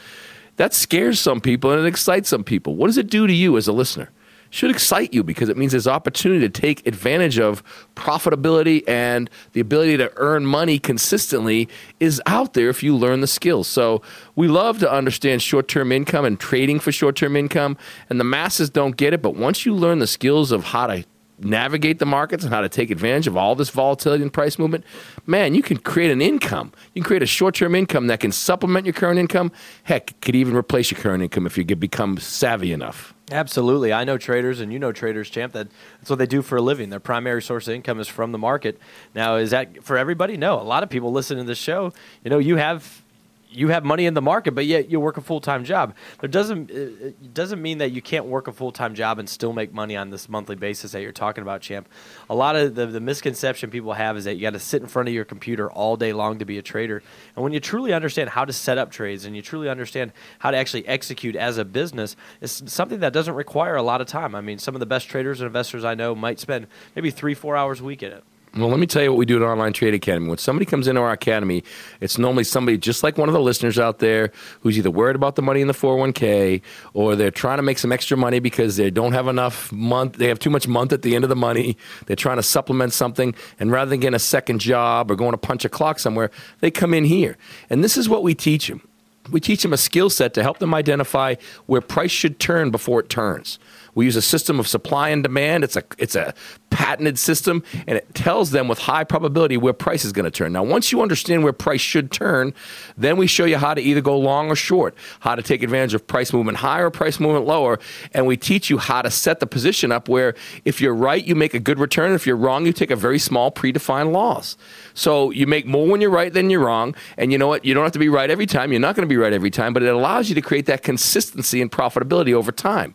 That 0.58 0.74
scares 0.74 1.20
some 1.20 1.42
people 1.42 1.72
and 1.72 1.82
it 1.82 1.86
excites 1.86 2.30
some 2.30 2.46
people. 2.46 2.76
What 2.76 2.88
does 2.88 2.98
it 2.98 3.10
do 3.10 3.28
to 3.28 3.34
you 3.34 3.58
as 3.58 3.68
a 3.68 3.74
listener 3.74 4.10
should 4.50 4.72
excite 4.72 5.14
you 5.14 5.24
because 5.24 5.50
it 5.50 5.58
means 5.58 5.72
there's 5.72 5.88
opportunity 5.88 6.40
to 6.42 6.50
take 6.50 6.86
advantage 6.88 7.40
of 7.40 7.64
profitability 7.96 8.84
and 8.88 9.30
the 9.54 9.60
ability 9.60 9.98
to 9.98 10.12
earn 10.18 10.46
money 10.46 10.80
consistently 10.80 11.68
is 12.00 12.22
out 12.26 12.54
there 12.54 12.70
if 12.70 12.84
you 12.84 12.96
learn 12.96 13.22
the 13.22 13.28
skills. 13.28 13.68
So 13.68 14.02
we 14.36 14.48
love 14.48 14.80
to 14.80 14.92
understand 14.92 15.42
short-term 15.42 15.92
income 15.92 16.26
and 16.26 16.40
trading 16.40 16.80
for 16.80 16.92
short-term 16.92 17.36
income 17.36 17.78
and 18.10 18.20
the 18.20 18.24
masses 18.24 18.70
don't 18.70 18.96
get 18.96 19.14
it, 19.14 19.22
but 19.22 19.36
once 19.36 19.66
you 19.66 19.74
learn 19.74 20.00
the 20.00 20.08
skills 20.08 20.52
of 20.52 20.66
how 20.66 20.88
to 20.88 21.06
navigate 21.40 22.00
the 22.00 22.06
markets 22.06 22.44
and 22.44 22.54
how 22.54 22.62
to 22.62 22.70
take 22.70 22.92
advantage 22.92 23.28
of 23.28 23.36
all 23.36 23.56
this 23.56 23.70
volatility 23.70 24.24
and 24.24 24.32
price 24.32 24.58
movement, 24.58 24.84
man, 25.26 25.54
you 25.54 25.62
can 25.62 25.78
create 25.78 26.12
an 26.12 26.22
income. 26.22 26.72
You 26.94 27.02
can 27.02 27.08
create 27.08 27.24
a 27.24 27.28
short 27.28 27.56
term 27.56 27.76
income 27.76 28.08
that 28.08 28.20
can 28.20 28.32
supplement 28.32 28.86
your 28.86 28.94
current 28.94 29.20
income. 29.20 29.52
Heck, 29.84 30.20
could 30.22 30.36
even 30.36 30.56
replace 30.56 30.92
your 30.92 31.00
current 31.00 31.24
income 31.24 31.46
if 31.46 31.58
you 31.58 31.66
could 31.66 31.80
become 31.80 32.18
savvy 32.18 32.72
enough. 32.72 33.14
Absolutely. 33.32 33.92
I 33.92 34.04
know 34.04 34.20
traders, 34.20 34.60
and 34.60 34.72
you 34.72 34.78
know 34.78 34.92
traders, 34.92 35.30
champ, 35.32 35.54
that 35.54 35.68
that's 35.98 36.10
what 36.10 36.20
they 36.20 36.28
do 36.28 36.44
for 36.44 36.58
a 36.58 36.62
living. 36.62 36.90
Their 36.92 37.00
primary 37.00 37.42
source 37.42 37.68
of 37.68 37.74
income 37.74 38.00
is 38.00 38.08
from 38.08 38.32
the 38.32 38.38
market. 38.38 38.80
Now, 39.16 39.38
is 39.38 39.50
that 39.50 39.84
for 39.84 39.98
everybody? 39.98 40.38
No. 40.38 40.60
A 40.60 40.62
lot 40.62 40.84
of 40.84 40.90
people 40.90 41.12
listen 41.12 41.38
to 41.38 41.44
this 41.44 41.58
show, 41.58 41.92
you 42.24 42.30
know, 42.30 42.38
you 42.38 42.58
have 42.58 43.02
you 43.50 43.70
have 43.70 43.84
money 43.84 44.06
in 44.06 44.14
the 44.14 44.22
market, 44.22 44.54
but 44.54 44.66
yet 44.66 44.90
you 44.90 45.00
work 45.00 45.18
a 45.18 45.22
full 45.22 45.42
time 45.42 45.64
job. 45.64 45.96
There 46.20 46.30
doesn't 46.30 46.70
it 46.70 47.34
doesn't 47.34 47.62
mean 47.62 47.78
that 47.80 47.92
you 47.92 48.02
can't 48.02 48.26
work 48.26 48.48
a 48.48 48.52
full 48.52 48.72
time 48.72 48.96
job 48.96 49.20
and 49.20 49.30
still 49.30 49.54
make 49.54 49.74
money 49.74 49.96
on 49.96 50.10
this 50.10 50.28
monthly 50.28 50.56
basis 50.56 50.92
that 50.92 51.02
you're 51.02 51.12
talking 51.12 51.42
about, 51.42 51.62
champ. 51.62 51.88
A 52.30 52.36
lot 52.36 52.56
of 52.56 52.76
the, 52.76 52.86
the 52.88 53.00
misconception 53.00 53.70
people 53.70 53.94
have 53.94 54.18
is 54.18 54.26
that 54.26 54.36
you 54.36 54.42
got 54.42 54.54
to 54.54 54.60
sit 54.60 54.82
in 54.82 54.88
front 54.88 55.08
of 55.08 55.14
your 55.14 55.26
computer 55.26 55.72
all 55.72 55.96
day 55.96 56.14
long 56.14 56.40
to 56.40 56.46
be 56.46 56.58
a 56.58 56.62
trader. 56.62 57.02
And 57.36 57.44
when 57.44 57.54
you 57.54 57.60
truly 57.60 57.94
understand 57.94 58.30
how 58.30 58.46
to 58.46 58.54
set 58.54 58.78
up 58.78 58.92
trades 58.92 59.26
and 59.26 59.36
you 59.36 59.42
truly 59.42 59.70
understand 59.70 60.12
how 60.40 60.52
to 60.52 60.58
actually 60.58 60.88
execute 60.88 61.36
as 61.36 61.58
a 61.58 61.66
business, 61.66 62.16
it's 62.42 62.72
something 62.72 63.00
that 63.00 63.14
doesn't 63.14 63.36
require 63.36 63.76
a 63.76 63.84
lot 63.84 64.02
of 64.02 64.08
time. 64.08 64.36
I 64.36 64.42
mean, 64.42 64.60
some 64.60 64.76
of 64.76 64.80
the 64.80 64.86
best 64.86 65.08
traders 65.08 65.40
and 65.40 65.48
investors 65.48 65.84
I 65.84 65.96
know 65.96 66.16
might 66.16 66.40
spend 66.40 66.68
maybe 66.96 67.12
three, 67.12 67.34
four 67.34 67.56
hours 67.56 67.80
a 67.80 67.84
week 67.84 68.04
in 68.04 68.12
it. 68.12 68.24
Well, 68.58 68.70
let 68.70 68.80
me 68.80 68.88
tell 68.88 69.04
you 69.04 69.12
what 69.12 69.18
we 69.18 69.26
do 69.26 69.36
at 69.36 69.42
Online 69.42 69.74
Trade 69.74 69.94
Academy. 69.96 70.30
When 70.30 70.38
somebody 70.38 70.66
comes 70.66 70.88
into 70.88 71.02
our 71.02 71.12
academy, 71.12 71.62
it's 72.00 72.18
normally 72.18 72.46
somebody 72.46 72.78
just 72.78 73.04
like 73.04 73.18
one 73.18 73.28
of 73.28 73.34
the 73.34 73.42
listeners 73.42 73.78
out 73.78 74.00
there 74.00 74.32
who's 74.62 74.78
either 74.78 74.90
worried 74.90 75.18
about 75.18 75.36
the 75.36 75.42
money 75.42 75.60
in 75.60 75.68
the 75.68 75.74
401k 75.74 76.62
or 76.94 77.18
they're 77.18 77.32
trying 77.32 77.58
to 77.58 77.64
make 77.64 77.78
some 77.78 77.92
extra 77.92 78.16
money 78.16 78.40
because 78.40 78.78
they 78.78 78.90
don't 78.90 79.12
have 79.12 79.28
enough 79.28 79.74
month, 79.74 80.14
they 80.14 80.30
have 80.30 80.40
too 80.40 80.50
much 80.50 80.70
month 80.70 80.94
at 80.94 81.02
the 81.02 81.16
end 81.16 81.26
of 81.26 81.30
the 81.30 81.36
money. 81.36 81.76
They're 82.06 82.16
trying 82.16 82.38
to 82.38 82.44
supplement 82.44 82.94
something, 82.94 83.36
and 83.60 83.74
rather 83.74 83.90
than 83.90 84.00
getting 84.00 84.16
a 84.16 84.20
second 84.20 84.60
job 84.60 85.12
or 85.12 85.18
going 85.18 85.32
to 85.32 85.38
punch 85.38 85.66
a 85.66 85.70
clock 85.70 86.00
somewhere, 86.00 86.32
they 86.62 86.72
come 86.72 86.94
in 86.94 87.04
here. 87.04 87.38
And 87.70 87.84
this 87.84 87.98
is 87.98 88.08
what 88.08 88.24
we 88.24 88.34
teach 88.36 88.70
them. 88.70 88.88
We 89.32 89.42
teach 89.42 89.64
them 89.64 89.74
a 89.74 89.78
skill 89.78 90.10
set 90.10 90.34
to 90.36 90.44
help 90.44 90.60
them 90.60 90.74
identify 90.74 91.36
where 91.66 91.82
price 91.82 92.12
should 92.12 92.40
turn 92.40 92.72
before 92.72 93.02
it 93.02 93.10
turns. 93.10 93.60
We 93.96 94.06
use 94.06 94.16
a 94.16 94.22
system 94.22 94.60
of 94.60 94.68
supply 94.68 95.10
and 95.10 95.24
demand. 95.24 95.64
It's 95.64 95.76
a 95.76 95.84
it's 95.98 96.16
a 96.16 96.34
patented 96.70 97.18
system, 97.18 97.64
and 97.88 97.98
it 97.98 98.14
tells 98.14 98.52
them 98.52 98.68
with 98.68 98.80
high 98.80 99.06
probability 99.06 99.56
where 99.56 99.72
price 99.72 100.04
is 100.04 100.12
going 100.12 100.26
to 100.26 100.32
turn. 100.32 100.52
Now, 100.52 100.64
once 100.64 100.92
you 100.92 101.02
understand 101.02 101.44
where 101.44 101.54
price 101.54 101.80
should 101.80 102.12
turn, 102.12 102.54
then 102.98 103.16
we 103.16 103.28
show 103.28 103.46
you 103.46 103.58
how 103.58 103.74
to 103.74 103.82
either 103.82 104.02
go 104.02 104.18
long 104.20 104.52
or 104.52 104.56
short, 104.56 104.94
how 105.22 105.36
to 105.36 105.42
take 105.42 105.64
advantage 105.64 105.94
of 105.94 106.06
price 106.06 106.34
movement 106.34 106.58
higher, 106.58 106.88
or 106.88 106.92
price 106.92 107.20
movement 107.20 107.46
lower, 107.46 107.80
and 108.14 108.28
we 108.28 108.36
teach 108.36 108.70
you 108.70 108.78
how 108.78 109.02
to 109.02 109.10
set 109.10 109.40
the 109.40 109.48
position 109.48 109.92
up 109.92 110.10
where 110.10 110.36
if 110.66 110.82
you're 110.82 110.94
right, 110.94 111.26
you 111.26 111.34
make 111.34 111.54
a 111.54 111.60
good 111.60 111.80
return. 111.80 112.12
If 112.12 112.28
you're 112.28 112.36
wrong, 112.36 112.66
you 112.66 112.74
take 112.74 112.92
a 112.92 112.96
very 112.96 113.20
small 113.20 113.52
predefined 113.52 114.12
loss. 114.12 114.58
So 114.94 115.32
you 115.32 115.48
make 115.48 115.66
more 115.66 115.88
when 115.88 116.02
you're 116.02 116.10
right 116.10 116.34
than 116.34 116.50
you're 116.50 116.66
wrong, 116.66 116.94
and 117.18 117.32
you 117.32 117.38
know 117.38 117.48
what? 117.48 117.64
You 117.64 117.74
don't 117.74 117.84
have 117.84 117.94
to 117.94 118.00
be 118.00 118.10
right 118.10 118.30
every 118.30 118.46
time. 118.46 118.74
You're 118.74 118.82
not 118.82 118.96
going 118.96 119.08
to 119.08 119.10
be 119.10 119.18
right 119.18 119.34
every 119.34 119.52
time, 119.52 119.74
but 119.74 119.84
it 119.84 119.94
allows 119.94 120.28
you 120.28 120.36
to 120.36 120.42
create 120.42 120.66
that 120.66 120.84
consistency 120.84 121.62
and 121.62 121.72
profitability 121.72 122.34
over 122.34 122.52
time. 122.52 122.94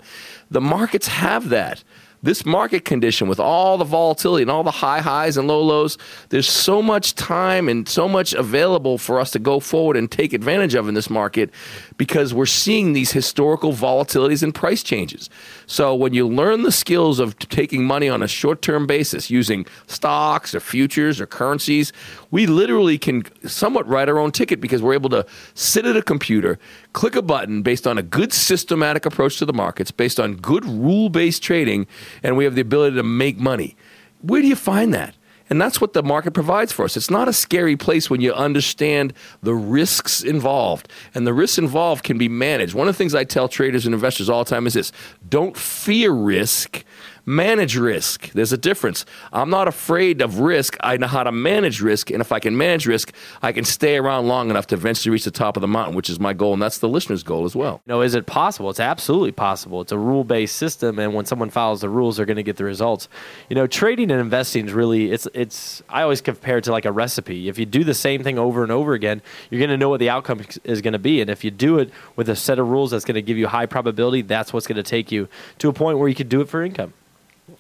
The 0.50 0.60
markets 0.60 1.08
have 1.08 1.48
that 1.50 1.84
this 2.22 2.44
market 2.44 2.84
condition 2.84 3.28
with 3.28 3.40
all 3.40 3.78
the 3.78 3.84
volatility 3.84 4.42
and 4.42 4.50
all 4.50 4.62
the 4.62 4.70
high 4.70 5.00
highs 5.00 5.36
and 5.36 5.48
low 5.48 5.62
lows, 5.62 5.96
there's 6.28 6.48
so 6.48 6.82
much 6.82 7.14
time 7.14 7.68
and 7.68 7.88
so 7.88 8.08
much 8.08 8.34
available 8.34 8.98
for 8.98 9.18
us 9.18 9.30
to 9.30 9.38
go 9.38 9.58
forward 9.60 9.96
and 9.96 10.10
take 10.10 10.32
advantage 10.32 10.74
of 10.74 10.88
in 10.88 10.94
this 10.94 11.08
market 11.08 11.50
because 11.96 12.34
we're 12.34 12.46
seeing 12.46 12.92
these 12.92 13.12
historical 13.12 13.72
volatilities 13.72 14.42
and 14.42 14.54
price 14.54 14.82
changes. 14.82 15.30
So 15.66 15.94
when 15.94 16.12
you 16.12 16.28
learn 16.28 16.62
the 16.62 16.72
skills 16.72 17.18
of 17.20 17.38
taking 17.38 17.86
money 17.86 18.08
on 18.08 18.22
a 18.22 18.28
short-term 18.28 18.86
basis 18.86 19.30
using 19.30 19.66
stocks 19.86 20.54
or 20.54 20.60
futures 20.60 21.20
or 21.20 21.26
currencies, 21.26 21.92
we 22.30 22.46
literally 22.46 22.98
can 22.98 23.24
somewhat 23.48 23.88
write 23.88 24.08
our 24.08 24.18
own 24.18 24.32
ticket 24.32 24.60
because 24.60 24.82
we're 24.82 24.94
able 24.94 25.10
to 25.10 25.24
sit 25.54 25.86
at 25.86 25.96
a 25.96 26.02
computer, 26.02 26.58
click 26.92 27.16
a 27.16 27.22
button 27.22 27.62
based 27.62 27.86
on 27.86 27.96
a 27.96 28.02
good 28.02 28.32
systematic 28.32 29.06
approach 29.06 29.38
to 29.38 29.46
the 29.46 29.52
markets, 29.52 29.90
based 29.90 30.20
on 30.20 30.36
good 30.36 30.64
rule-based 30.64 31.42
trading 31.42 31.86
and 32.22 32.36
we 32.36 32.44
have 32.44 32.54
the 32.54 32.60
ability 32.60 32.96
to 32.96 33.02
make 33.02 33.38
money. 33.38 33.76
Where 34.22 34.42
do 34.42 34.48
you 34.48 34.56
find 34.56 34.92
that? 34.94 35.14
And 35.50 35.60
that's 35.60 35.80
what 35.80 35.94
the 35.94 36.02
market 36.02 36.32
provides 36.32 36.72
for 36.72 36.84
us. 36.84 36.96
It's 36.96 37.10
not 37.10 37.28
a 37.28 37.32
scary 37.32 37.76
place 37.76 38.08
when 38.08 38.20
you 38.20 38.32
understand 38.32 39.12
the 39.42 39.54
risks 39.54 40.22
involved. 40.22 40.88
And 41.12 41.26
the 41.26 41.34
risks 41.34 41.58
involved 41.58 42.04
can 42.04 42.18
be 42.18 42.28
managed. 42.28 42.72
One 42.72 42.86
of 42.86 42.94
the 42.94 42.98
things 42.98 43.16
I 43.16 43.24
tell 43.24 43.48
traders 43.48 43.84
and 43.84 43.92
investors 43.92 44.30
all 44.30 44.44
the 44.44 44.50
time 44.50 44.68
is 44.68 44.74
this 44.74 44.92
don't 45.28 45.56
fear 45.56 46.12
risk, 46.12 46.84
manage 47.26 47.76
risk. 47.76 48.30
There's 48.32 48.52
a 48.52 48.58
difference. 48.58 49.04
I'm 49.32 49.50
not 49.50 49.68
afraid 49.68 50.20
of 50.20 50.40
risk. 50.40 50.76
I 50.80 50.96
know 50.96 51.06
how 51.06 51.22
to 51.24 51.32
manage 51.32 51.80
risk. 51.80 52.10
And 52.10 52.20
if 52.20 52.32
I 52.32 52.38
can 52.38 52.56
manage 52.56 52.86
risk, 52.86 53.12
I 53.42 53.52
can 53.52 53.64
stay 53.64 53.96
around 53.96 54.28
long 54.28 54.50
enough 54.50 54.66
to 54.68 54.74
eventually 54.74 55.12
reach 55.12 55.24
the 55.24 55.30
top 55.30 55.56
of 55.56 55.60
the 55.60 55.68
mountain, 55.68 55.94
which 55.94 56.10
is 56.10 56.18
my 56.18 56.32
goal. 56.32 56.52
And 56.52 56.62
that's 56.62 56.78
the 56.78 56.88
listener's 56.88 57.22
goal 57.22 57.44
as 57.44 57.54
well. 57.54 57.80
You 57.86 57.92
know, 57.92 58.00
is 58.02 58.14
it 58.14 58.26
possible? 58.26 58.70
It's 58.70 58.80
absolutely 58.80 59.32
possible. 59.32 59.80
It's 59.80 59.92
a 59.92 59.98
rule 59.98 60.24
based 60.24 60.56
system. 60.56 60.98
And 60.98 61.14
when 61.14 61.24
someone 61.24 61.50
follows 61.50 61.80
the 61.80 61.88
rules, 61.88 62.16
they're 62.16 62.26
going 62.26 62.36
to 62.36 62.42
get 62.42 62.56
the 62.56 62.64
results. 62.64 63.08
You 63.48 63.56
know, 63.56 63.66
trading 63.66 64.10
and 64.10 64.20
investing 64.20 64.66
is 64.66 64.72
really, 64.72 65.10
it's, 65.10 65.26
it's, 65.34 65.82
I 65.88 66.02
always 66.02 66.20
compare 66.20 66.58
it 66.58 66.64
to 66.64 66.72
like 66.72 66.84
a 66.84 66.92
recipe. 66.92 67.48
If 67.48 67.58
you 67.58 67.66
do 67.66 67.84
the 67.84 67.94
same 67.94 68.22
thing 68.22 68.38
over 68.38 68.62
and 68.62 68.72
over 68.72 68.94
again, 68.94 69.22
you're 69.50 69.58
going 69.60 69.70
to 69.70 69.76
know 69.76 69.88
what 69.88 70.00
the 70.00 70.10
outcome 70.10 70.42
is 70.64 70.80
going 70.80 70.92
to 70.92 70.98
be. 70.98 71.20
And 71.20 71.30
if 71.30 71.44
you 71.44 71.50
do 71.50 71.78
it 71.78 71.90
with 72.16 72.28
a 72.28 72.36
set 72.36 72.58
of 72.58 72.68
rules 72.68 72.90
that's 72.90 73.04
going 73.04 73.14
to 73.14 73.22
give 73.22 73.36
you 73.36 73.48
high 73.48 73.66
probability, 73.66 74.22
that's 74.22 74.52
what's 74.52 74.66
going 74.66 74.76
to 74.76 74.82
take 74.82 75.12
you 75.12 75.28
to 75.58 75.68
a 75.68 75.72
point 75.72 75.98
where 75.98 76.08
you 76.08 76.14
can 76.14 76.28
do 76.28 76.40
it 76.40 76.48
for 76.48 76.62
income. 76.62 76.92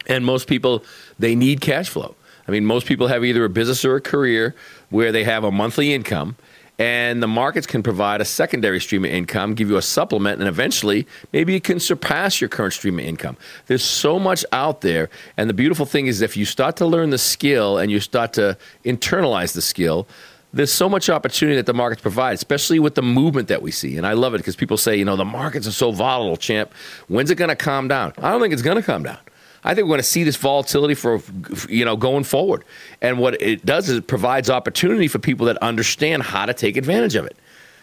And 0.06 0.24
most 0.24 0.48
people, 0.48 0.84
they 1.18 1.34
need 1.34 1.60
cash 1.60 1.88
flow. 1.88 2.14
I 2.48 2.50
mean, 2.50 2.64
most 2.64 2.86
people 2.86 3.08
have 3.08 3.24
either 3.24 3.44
a 3.44 3.48
business 3.48 3.84
or 3.84 3.96
a 3.96 4.00
career 4.00 4.54
where 4.88 5.12
they 5.12 5.24
have 5.24 5.44
a 5.44 5.50
monthly 5.52 5.94
income 5.94 6.36
And 6.80 7.22
the 7.22 7.28
markets 7.28 7.66
can 7.66 7.82
provide 7.82 8.22
a 8.22 8.24
secondary 8.24 8.80
stream 8.80 9.04
of 9.04 9.10
income, 9.10 9.54
give 9.54 9.68
you 9.68 9.76
a 9.76 9.82
supplement, 9.82 10.40
and 10.40 10.48
eventually 10.48 11.06
maybe 11.30 11.54
it 11.54 11.62
can 11.62 11.78
surpass 11.78 12.40
your 12.40 12.48
current 12.48 12.72
stream 12.72 12.98
of 12.98 13.04
income. 13.04 13.36
There's 13.66 13.84
so 13.84 14.18
much 14.18 14.46
out 14.50 14.80
there. 14.80 15.10
And 15.36 15.50
the 15.50 15.54
beautiful 15.54 15.84
thing 15.84 16.06
is 16.06 16.22
if 16.22 16.38
you 16.38 16.46
start 16.46 16.76
to 16.78 16.86
learn 16.86 17.10
the 17.10 17.18
skill 17.18 17.76
and 17.76 17.92
you 17.92 18.00
start 18.00 18.32
to 18.32 18.56
internalize 18.82 19.52
the 19.52 19.60
skill, 19.60 20.08
there's 20.54 20.72
so 20.72 20.88
much 20.88 21.10
opportunity 21.10 21.54
that 21.56 21.66
the 21.66 21.74
markets 21.74 22.00
provide, 22.00 22.32
especially 22.32 22.78
with 22.78 22.94
the 22.94 23.02
movement 23.02 23.48
that 23.48 23.60
we 23.60 23.70
see. 23.70 23.98
And 23.98 24.06
I 24.06 24.14
love 24.14 24.32
it 24.32 24.38
because 24.38 24.56
people 24.56 24.78
say, 24.78 24.96
you 24.96 25.04
know, 25.04 25.16
the 25.16 25.24
markets 25.26 25.66
are 25.66 25.72
so 25.72 25.92
volatile, 25.92 26.38
champ. 26.38 26.72
When's 27.08 27.30
it 27.30 27.34
going 27.34 27.50
to 27.50 27.56
calm 27.56 27.88
down? 27.88 28.14
I 28.16 28.30
don't 28.30 28.40
think 28.40 28.54
it's 28.54 28.62
going 28.62 28.78
to 28.78 28.82
calm 28.82 29.02
down. 29.02 29.18
I 29.62 29.74
think 29.74 29.84
we're 29.86 29.92
going 29.92 29.98
to 29.98 30.04
see 30.04 30.24
this 30.24 30.36
volatility 30.36 30.94
for, 30.94 31.20
you 31.68 31.84
know, 31.84 31.96
going 31.96 32.24
forward. 32.24 32.64
And 33.02 33.18
what 33.18 33.40
it 33.42 33.64
does 33.66 33.88
is 33.88 33.98
it 33.98 34.06
provides 34.06 34.48
opportunity 34.48 35.06
for 35.06 35.18
people 35.18 35.46
that 35.46 35.58
understand 35.58 36.22
how 36.22 36.46
to 36.46 36.54
take 36.54 36.76
advantage 36.76 37.14
of 37.14 37.26
it. 37.26 37.36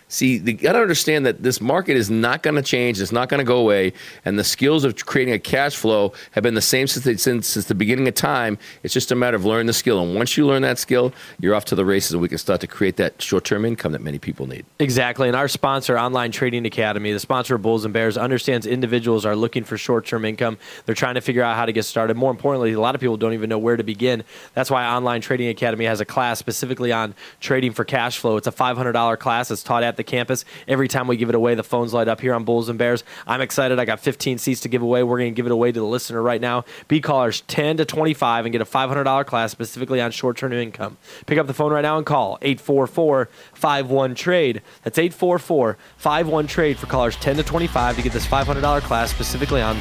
See, 0.09 0.37
you 0.37 0.53
got 0.53 0.73
to 0.73 0.79
understand 0.79 1.25
that 1.25 1.43
this 1.43 1.59
market 1.59 1.97
is 1.97 2.09
not 2.09 2.41
going 2.41 2.55
to 2.55 2.61
change. 2.61 3.01
It's 3.01 3.11
not 3.11 3.27
going 3.27 3.39
to 3.39 3.43
go 3.43 3.57
away. 3.57 3.91
And 4.23 4.39
the 4.39 4.43
skills 4.43 4.85
of 4.85 5.05
creating 5.05 5.33
a 5.33 5.39
cash 5.39 5.75
flow 5.75 6.13
have 6.31 6.43
been 6.43 6.53
the 6.53 6.61
same 6.61 6.87
since, 6.87 7.21
since, 7.21 7.47
since 7.47 7.65
the 7.65 7.75
beginning 7.75 8.07
of 8.07 8.15
time. 8.15 8.57
It's 8.83 8.93
just 8.93 9.11
a 9.11 9.15
matter 9.15 9.35
of 9.35 9.43
learning 9.43 9.67
the 9.67 9.73
skill. 9.73 10.01
And 10.01 10.15
once 10.15 10.37
you 10.37 10.47
learn 10.47 10.61
that 10.61 10.79
skill, 10.79 11.13
you're 11.39 11.53
off 11.53 11.65
to 11.65 11.75
the 11.75 11.83
races 11.83 12.13
and 12.13 12.21
we 12.21 12.29
can 12.29 12.37
start 12.37 12.61
to 12.61 12.67
create 12.67 12.95
that 12.97 13.21
short 13.21 13.43
term 13.43 13.65
income 13.65 13.91
that 13.91 14.01
many 14.01 14.17
people 14.17 14.47
need. 14.47 14.65
Exactly. 14.79 15.27
And 15.27 15.35
our 15.35 15.49
sponsor, 15.49 15.99
Online 15.99 16.31
Trading 16.31 16.65
Academy, 16.65 17.11
the 17.11 17.19
sponsor 17.19 17.55
of 17.55 17.61
Bulls 17.61 17.83
and 17.83 17.93
Bears, 17.93 18.17
understands 18.17 18.65
individuals 18.65 19.25
are 19.25 19.35
looking 19.35 19.65
for 19.65 19.77
short 19.77 20.05
term 20.05 20.23
income. 20.23 20.57
They're 20.85 20.95
trying 20.95 21.15
to 21.15 21.21
figure 21.21 21.43
out 21.43 21.57
how 21.57 21.65
to 21.65 21.73
get 21.73 21.83
started. 21.83 22.15
More 22.15 22.31
importantly, 22.31 22.71
a 22.71 22.79
lot 22.79 22.95
of 22.95 23.01
people 23.01 23.17
don't 23.17 23.33
even 23.33 23.49
know 23.49 23.59
where 23.59 23.75
to 23.75 23.83
begin. 23.83 24.23
That's 24.53 24.71
why 24.71 24.85
Online 24.85 25.19
Trading 25.19 25.49
Academy 25.49 25.83
has 25.83 25.99
a 25.99 26.05
class 26.05 26.39
specifically 26.39 26.93
on 26.93 27.13
trading 27.41 27.73
for 27.73 27.83
cash 27.83 28.19
flow. 28.19 28.37
It's 28.37 28.47
a 28.47 28.51
$500 28.53 29.19
class. 29.19 29.51
It's 29.51 29.63
taught 29.63 29.83
the 29.97 30.03
campus. 30.03 30.45
Every 30.67 30.87
time 30.87 31.07
we 31.07 31.17
give 31.17 31.29
it 31.29 31.35
away, 31.35 31.55
the 31.55 31.63
phones 31.63 31.93
light 31.93 32.07
up 32.07 32.21
here 32.21 32.33
on 32.33 32.43
Bulls 32.43 32.69
and 32.69 32.79
Bears. 32.79 33.03
I'm 33.25 33.41
excited. 33.41 33.79
I 33.79 33.85
got 33.85 33.99
15 33.99 34.37
seats 34.37 34.61
to 34.61 34.69
give 34.69 34.81
away. 34.81 35.03
We're 35.03 35.19
going 35.19 35.33
to 35.33 35.35
give 35.35 35.45
it 35.45 35.51
away 35.51 35.71
to 35.71 35.79
the 35.79 35.85
listener 35.85 36.21
right 36.21 36.39
now. 36.39 36.65
Be 36.87 37.01
callers 37.01 37.41
10 37.41 37.77
to 37.77 37.85
25 37.85 38.45
and 38.45 38.51
get 38.51 38.61
a 38.61 38.65
$500 38.65 39.25
class 39.25 39.51
specifically 39.51 39.99
on 39.99 40.11
short 40.11 40.37
term 40.37 40.53
income. 40.53 40.97
Pick 41.25 41.37
up 41.37 41.47
the 41.47 41.53
phone 41.53 41.71
right 41.71 41.81
now 41.81 41.97
and 41.97 42.05
call 42.05 42.37
844 42.41 43.29
51 43.53 44.15
Trade. 44.15 44.61
That's 44.83 44.97
844 44.97 45.77
51 45.97 46.47
Trade 46.47 46.77
for 46.77 46.87
callers 46.87 47.15
10 47.17 47.37
to 47.37 47.43
25 47.43 47.95
to 47.97 48.01
get 48.01 48.13
this 48.13 48.25
$500 48.25 48.81
class 48.81 49.09
specifically 49.09 49.61
on 49.61 49.77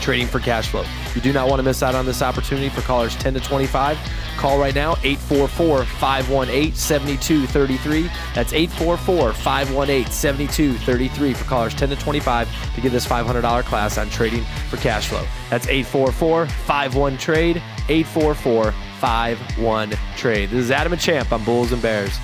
trading 0.00 0.26
for 0.26 0.40
cash 0.40 0.68
flow. 0.68 0.84
You 1.14 1.20
do 1.20 1.32
not 1.32 1.48
want 1.48 1.58
to 1.58 1.62
miss 1.62 1.82
out 1.82 1.94
on 1.94 2.06
this 2.06 2.22
opportunity 2.22 2.68
for 2.68 2.80
callers 2.82 3.14
10 3.16 3.34
to 3.34 3.40
25. 3.40 3.98
Call 4.36 4.58
right 4.58 4.74
now 4.74 4.92
844 5.02 5.84
518 5.84 6.74
7233. 6.74 8.10
That's 8.34 8.52
844 8.52 9.32
518 9.32 10.10
7233 10.10 11.34
for 11.34 11.44
callers 11.44 11.74
10 11.74 11.90
to 11.90 11.96
25 11.96 12.74
to 12.74 12.80
get 12.80 12.92
this 12.92 13.06
$500 13.06 13.64
class 13.64 13.98
on 13.98 14.08
trading 14.10 14.44
for 14.68 14.76
cash 14.78 15.08
flow. 15.08 15.24
That's 15.50 15.66
844 15.68 16.46
51 16.46 17.18
Trade, 17.18 17.56
844 17.88 18.72
51 19.00 19.92
Trade. 20.16 20.50
This 20.50 20.64
is 20.64 20.70
Adam 20.70 20.92
and 20.92 21.00
Champ 21.00 21.32
on 21.32 21.44
Bulls 21.44 21.72
and 21.72 21.82
Bears. 21.82 22.18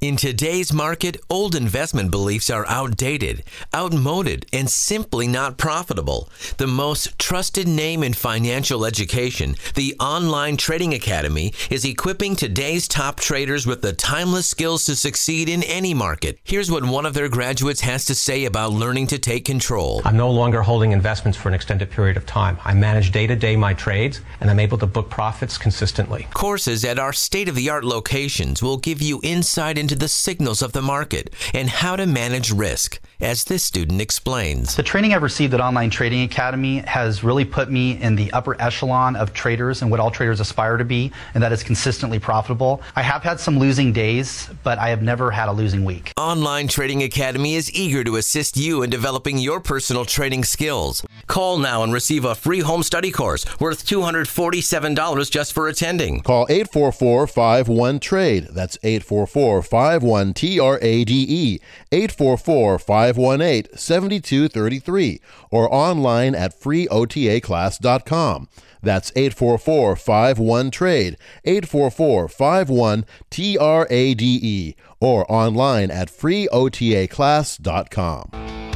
In 0.00 0.16
today's 0.16 0.72
market, 0.72 1.18
old 1.28 1.54
investment 1.54 2.10
beliefs 2.10 2.48
are 2.48 2.64
outdated, 2.68 3.44
outmoded, 3.74 4.46
and 4.50 4.70
simply 4.70 5.26
not 5.26 5.58
profitable. 5.58 6.30
The 6.56 6.66
most 6.66 7.18
trusted 7.18 7.68
name 7.68 8.02
in 8.02 8.14
financial 8.14 8.86
education, 8.86 9.56
the 9.74 9.94
Online 10.00 10.56
Trading 10.56 10.94
Academy, 10.94 11.52
is 11.68 11.84
equipping 11.84 12.34
today's 12.34 12.88
top 12.88 13.20
traders 13.20 13.66
with 13.66 13.82
the 13.82 13.92
timeless 13.92 14.48
skills 14.48 14.86
to 14.86 14.96
succeed 14.96 15.50
in 15.50 15.62
any 15.64 15.92
market. 15.92 16.38
Here's 16.44 16.70
what 16.70 16.86
one 16.86 17.04
of 17.04 17.12
their 17.12 17.28
graduates 17.28 17.82
has 17.82 18.06
to 18.06 18.14
say 18.14 18.46
about 18.46 18.72
learning 18.72 19.08
to 19.08 19.18
take 19.18 19.44
control. 19.44 20.00
I'm 20.06 20.16
no 20.16 20.30
longer 20.30 20.62
holding 20.62 20.92
investments 20.92 21.36
for 21.36 21.48
an 21.48 21.54
extended 21.54 21.90
period 21.90 22.16
of 22.16 22.24
time. 22.24 22.56
I 22.64 22.72
manage 22.72 23.12
day 23.12 23.26
to 23.26 23.36
day 23.36 23.54
my 23.54 23.74
trades, 23.74 24.22
and 24.40 24.50
I'm 24.50 24.60
able 24.60 24.78
to 24.78 24.86
book 24.86 25.10
profits 25.10 25.58
consistently. 25.58 26.26
Courses 26.32 26.86
at 26.86 26.98
our 26.98 27.12
state 27.12 27.50
of 27.50 27.54
the 27.54 27.68
art 27.68 27.84
locations 27.84 28.62
will 28.62 28.78
give 28.78 29.02
you 29.02 29.20
insight 29.22 29.76
into 29.76 29.89
into 29.90 29.98
the 29.98 30.08
signals 30.08 30.62
of 30.62 30.70
the 30.72 30.80
market 30.80 31.30
and 31.52 31.68
how 31.68 31.96
to 31.96 32.06
manage 32.06 32.52
risk, 32.52 33.00
as 33.20 33.44
this 33.44 33.64
student 33.64 34.00
explains. 34.00 34.76
The 34.76 34.84
training 34.84 35.14
I've 35.14 35.22
received 35.22 35.52
at 35.52 35.60
Online 35.60 35.90
Trading 35.90 36.22
Academy 36.22 36.78
has 36.80 37.24
really 37.24 37.44
put 37.44 37.70
me 37.70 38.00
in 38.00 38.14
the 38.14 38.30
upper 38.32 38.60
echelon 38.62 39.16
of 39.16 39.32
traders 39.32 39.82
and 39.82 39.90
what 39.90 39.98
all 39.98 40.10
traders 40.10 40.38
aspire 40.38 40.76
to 40.76 40.84
be, 40.84 41.10
and 41.34 41.42
that 41.42 41.50
is 41.50 41.64
consistently 41.64 42.20
profitable. 42.20 42.82
I 42.94 43.02
have 43.02 43.24
had 43.24 43.40
some 43.40 43.58
losing 43.58 43.92
days, 43.92 44.48
but 44.62 44.78
I 44.78 44.90
have 44.90 45.02
never 45.02 45.32
had 45.32 45.48
a 45.48 45.52
losing 45.52 45.84
week. 45.84 46.12
Online 46.16 46.68
Trading 46.68 47.02
Academy 47.02 47.56
is 47.56 47.72
eager 47.74 48.04
to 48.04 48.14
assist 48.14 48.56
you 48.56 48.82
in 48.82 48.90
developing 48.90 49.38
your 49.38 49.58
personal 49.58 50.04
trading 50.04 50.44
skills. 50.44 51.04
Call 51.26 51.58
now 51.58 51.82
and 51.82 51.92
receive 51.92 52.24
a 52.24 52.36
free 52.36 52.60
home 52.60 52.84
study 52.84 53.10
course 53.10 53.44
worth 53.58 53.84
$247 53.84 55.30
just 55.30 55.52
for 55.52 55.66
attending. 55.66 56.20
Call 56.20 56.46
844 56.48 57.26
51 57.26 57.98
Trade. 57.98 58.48
That's 58.52 58.78
844 58.84 59.62
51 59.80 60.34
T 60.34 60.60
R 60.60 60.78
A 60.82 61.04
D 61.04 61.24
E, 61.26 61.58
844 61.90 62.78
518 62.78 63.78
7233, 63.78 65.22
or 65.50 65.74
online 65.74 66.34
at 66.34 66.60
freeotaclass.com. 66.60 68.48
That's 68.82 69.10
844 69.16 69.96
51 69.96 70.70
Trade, 70.70 71.16
844 71.46 72.28
51 72.28 73.06
T 73.30 73.56
R 73.56 73.86
A 73.88 74.12
D 74.14 74.38
E, 74.42 74.74
or 75.00 75.24
online 75.32 75.90
at 75.90 76.08
freeotaclass.com. 76.08 78.69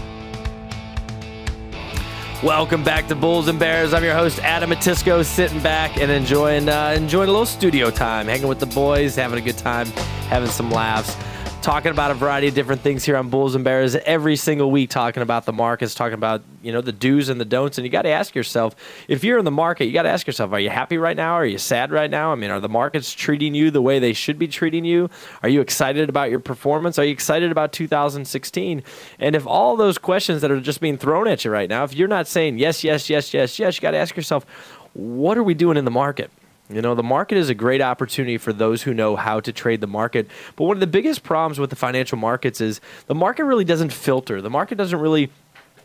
Welcome 2.45 2.85
back 2.85 3.09
to 3.09 3.15
Bulls 3.15 3.49
and 3.49 3.59
Bears. 3.59 3.95
I'm 3.95 4.05
your 4.05 4.13
host 4.13 4.39
Adam 4.41 4.69
Matisco, 4.69 5.25
sitting 5.25 5.61
back 5.61 5.97
and 5.97 6.11
enjoying 6.11 6.69
uh, 6.69 6.93
enjoying 6.95 7.31
a 7.31 7.33
little 7.33 7.47
studio 7.47 7.91
time, 7.91 8.27
hanging 8.27 8.49
with 8.49 8.61
the 8.61 8.67
boys, 8.67 9.17
having 9.17 9.39
a 9.39 9.43
good 9.43 9.57
time, 9.57 9.87
having 10.29 10.51
some 10.51 10.71
laughs 10.71 11.17
talking 11.65 11.91
about 11.91 12.11
a 12.11 12.15
variety 12.15 12.47
of 12.47 12.55
different 12.55 12.83
things 12.83 13.05
here 13.05 13.17
on 13.17 13.31
Bulls 13.31 13.55
and 13.55 13.65
Bears 13.65 13.97
every 13.97 14.37
single 14.37 14.71
week, 14.71 14.91
talking 14.91 15.23
about 15.23 15.47
the 15.47 15.53
markets, 15.53 15.95
talking 15.95 16.13
about 16.13 16.43
you 16.63 16.71
know 16.71 16.83
the 16.83 16.93
do's 16.93 17.31
and 17.31 17.41
the 17.41 17.45
don'ts. 17.47 17.79
And 17.79 17.87
you 17.87 17.91
got 17.91 18.03
to 18.03 18.11
ask 18.11 18.35
yourself, 18.35 18.77
if 19.09 19.25
you're 19.25 19.39
in 19.39 19.47
the 19.47 19.51
market, 19.51 19.87
you 19.87 19.93
got 19.95 20.03
to 20.03 20.11
ask 20.11 20.27
yourself, 20.27 20.53
are 20.53 20.61
you 20.61 20.69
happy 20.69 20.99
right 20.99 21.17
now? 21.17 21.33
Are 21.33 21.47
you 21.47 21.57
sad 21.57 21.91
right 21.91 22.11
now? 22.11 22.33
I 22.33 22.35
mean, 22.35 22.51
are 22.51 22.61
the 22.61 22.69
markets 22.69 23.15
treating 23.15 23.55
you 23.55 23.71
the 23.71 23.81
way 23.81 23.99
they 23.99 24.13
should 24.13 24.39
be 24.39 24.47
treating 24.47 24.85
you? 24.85 25.09
Are 25.43 25.49
you 25.49 25.63
excited 25.63 26.11
about 26.11 26.29
your 26.29 26.39
performance? 26.39 26.99
Are 26.99 27.05
you 27.05 27.13
excited 27.13 27.51
about 27.51 27.73
2016? 27.73 28.83
And 29.19 29.35
if 29.35 29.47
all 29.47 29.75
those 29.77 29.97
questions 29.97 30.43
that 30.43 30.51
are 30.51 30.61
just 30.61 30.83
being 30.83 30.99
thrown 30.99 31.27
at 31.27 31.47
you 31.47 31.51
right 31.51 31.71
now, 31.71 31.83
if 31.85 31.95
you're 31.95 32.09
not 32.09 32.27
saying 32.29 32.59
yes, 32.59 32.85
yes, 32.85 33.09
yes, 33.09 33.33
yes, 33.33 33.59
yes, 33.59 33.77
you 33.77 33.81
got 33.81 33.93
to 33.93 33.99
ask 33.99 34.15
yourself, 34.15 34.45
what 34.93 35.39
are 35.39 35.43
we 35.43 35.55
doing 35.55 35.79
in 35.79 35.87
the 35.87 35.91
market? 35.91 36.31
You 36.75 36.83
know, 36.83 36.97
the 36.97 37.05
market 37.05 37.39
is 37.39 37.49
a 37.49 37.55
great 37.55 37.81
opportunity 37.81 38.37
for 38.37 38.53
those 38.53 38.83
who 38.83 38.93
know 38.93 39.15
how 39.15 39.39
to 39.39 39.53
trade 39.53 39.81
the 39.81 39.87
market. 39.87 40.27
But 40.57 40.65
one 40.65 40.77
of 40.77 40.81
the 40.81 40.89
biggest 40.89 41.23
problems 41.23 41.61
with 41.61 41.71
the 41.71 41.77
financial 41.77 42.19
markets 42.19 42.61
is 42.61 42.81
the 43.07 43.15
market 43.15 43.45
really 43.45 43.65
doesn't 43.65 43.93
filter. 43.93 44.43
The 44.43 44.51
market 44.51 44.77
doesn't 44.77 44.99
really 44.99 45.31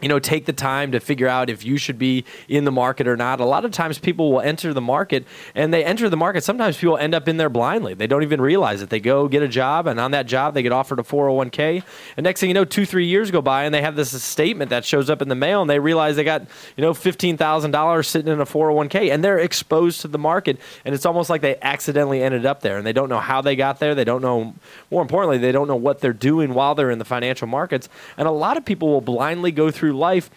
you 0.02 0.10
know, 0.10 0.20
take 0.20 0.46
the 0.46 0.54
time 0.54 0.92
to 0.92 1.00
figure 1.00 1.28
out 1.28 1.50
if 1.50 1.66
you 1.66 1.78
should 1.78 1.98
be 1.98 2.26
in 2.48 2.64
the 2.66 2.72
market 2.72 3.08
or 3.08 3.18
not. 3.18 3.40
A 3.40 3.46
lot 3.46 3.66
of 3.66 3.72
times 3.72 4.00
people 4.00 4.32
will 4.32 4.42
enter 4.42 4.74
the 4.74 4.82
market 4.82 5.26
and 5.56 5.74
they 5.74 5.84
enter 5.84 6.10
the 6.10 6.18
market. 6.18 6.44
Sometimes 6.44 6.78
people 6.78 6.98
end 6.98 7.14
up 7.14 7.28
in 7.28 7.38
there 7.38 7.50
blindly. 7.50 7.94
They 7.94 8.08
don't 8.08 8.24
even 8.24 8.42
realize 8.42 8.82
it. 8.82 8.90
They 8.90 9.00
go 9.00 9.28
get 9.28 9.44
a 9.44 9.48
job 9.48 9.88
and 9.88 10.00
on 10.00 10.12
that 10.12 10.26
job 10.26 10.54
they 10.54 10.64
get 10.64 10.72
offered 10.72 11.00
a 11.00 11.04
401k. 11.04 11.84
And 12.18 12.24
next 12.24 12.40
thing 12.40 12.50
you 12.50 12.54
know, 12.54 12.66
two, 12.66 12.86
three 12.86 13.08
years 13.08 13.32
go 13.32 13.42
by 13.42 13.64
and 13.66 13.74
they 13.74 13.82
have 13.82 13.96
this 13.96 14.22
statement 14.22 14.70
that 14.70 14.86
shows 14.86 15.10
up 15.10 15.22
in 15.22 15.28
the 15.28 15.36
mail 15.36 15.62
and 15.62 15.70
they 15.70 15.80
realize 15.80 16.16
they 16.16 16.24
got, 16.24 16.42
you 16.78 16.82
know, 16.82 16.94
$15,000 16.94 18.06
sitting 18.06 18.32
in 18.32 18.40
a 18.40 18.46
401k 18.46 19.12
and 19.12 19.24
they're 19.24 19.40
exposed 19.40 20.02
to 20.02 20.08
the 20.08 20.18
market. 20.18 20.60
And 20.86 20.96
it's 20.96 21.06
almost 21.06 21.30
like 21.30 21.42
they 21.42 21.58
accidentally 21.62 22.24
ended 22.24 22.46
up 22.46 22.62
there 22.62 22.78
and 22.78 22.86
they 22.86 22.94
don't 22.94 23.10
know 23.10 23.20
how 23.20 23.42
they 23.42 23.56
got 23.56 23.80
there. 23.80 23.96
They 23.96 24.04
don't 24.04 24.22
know, 24.22 24.56
more 24.92 25.02
importantly, 25.02 25.38
they 25.38 25.52
don't 25.52 25.68
know 25.68 25.76
what 25.76 26.00
they're 26.00 26.14
doing 26.14 26.54
while 26.54 26.76
they're 26.76 26.92
in 26.92 27.00
the 27.00 27.06
financial 27.06 27.48
markets. 27.48 27.90
And 28.18 28.28
a 28.28 28.32
lot 28.32 28.58
of 28.58 28.66
people 28.66 28.90
will 28.90 29.02
blindly 29.02 29.52
go 29.52 29.72
through 29.72 29.89
through 29.90 29.98
life 29.98 30.30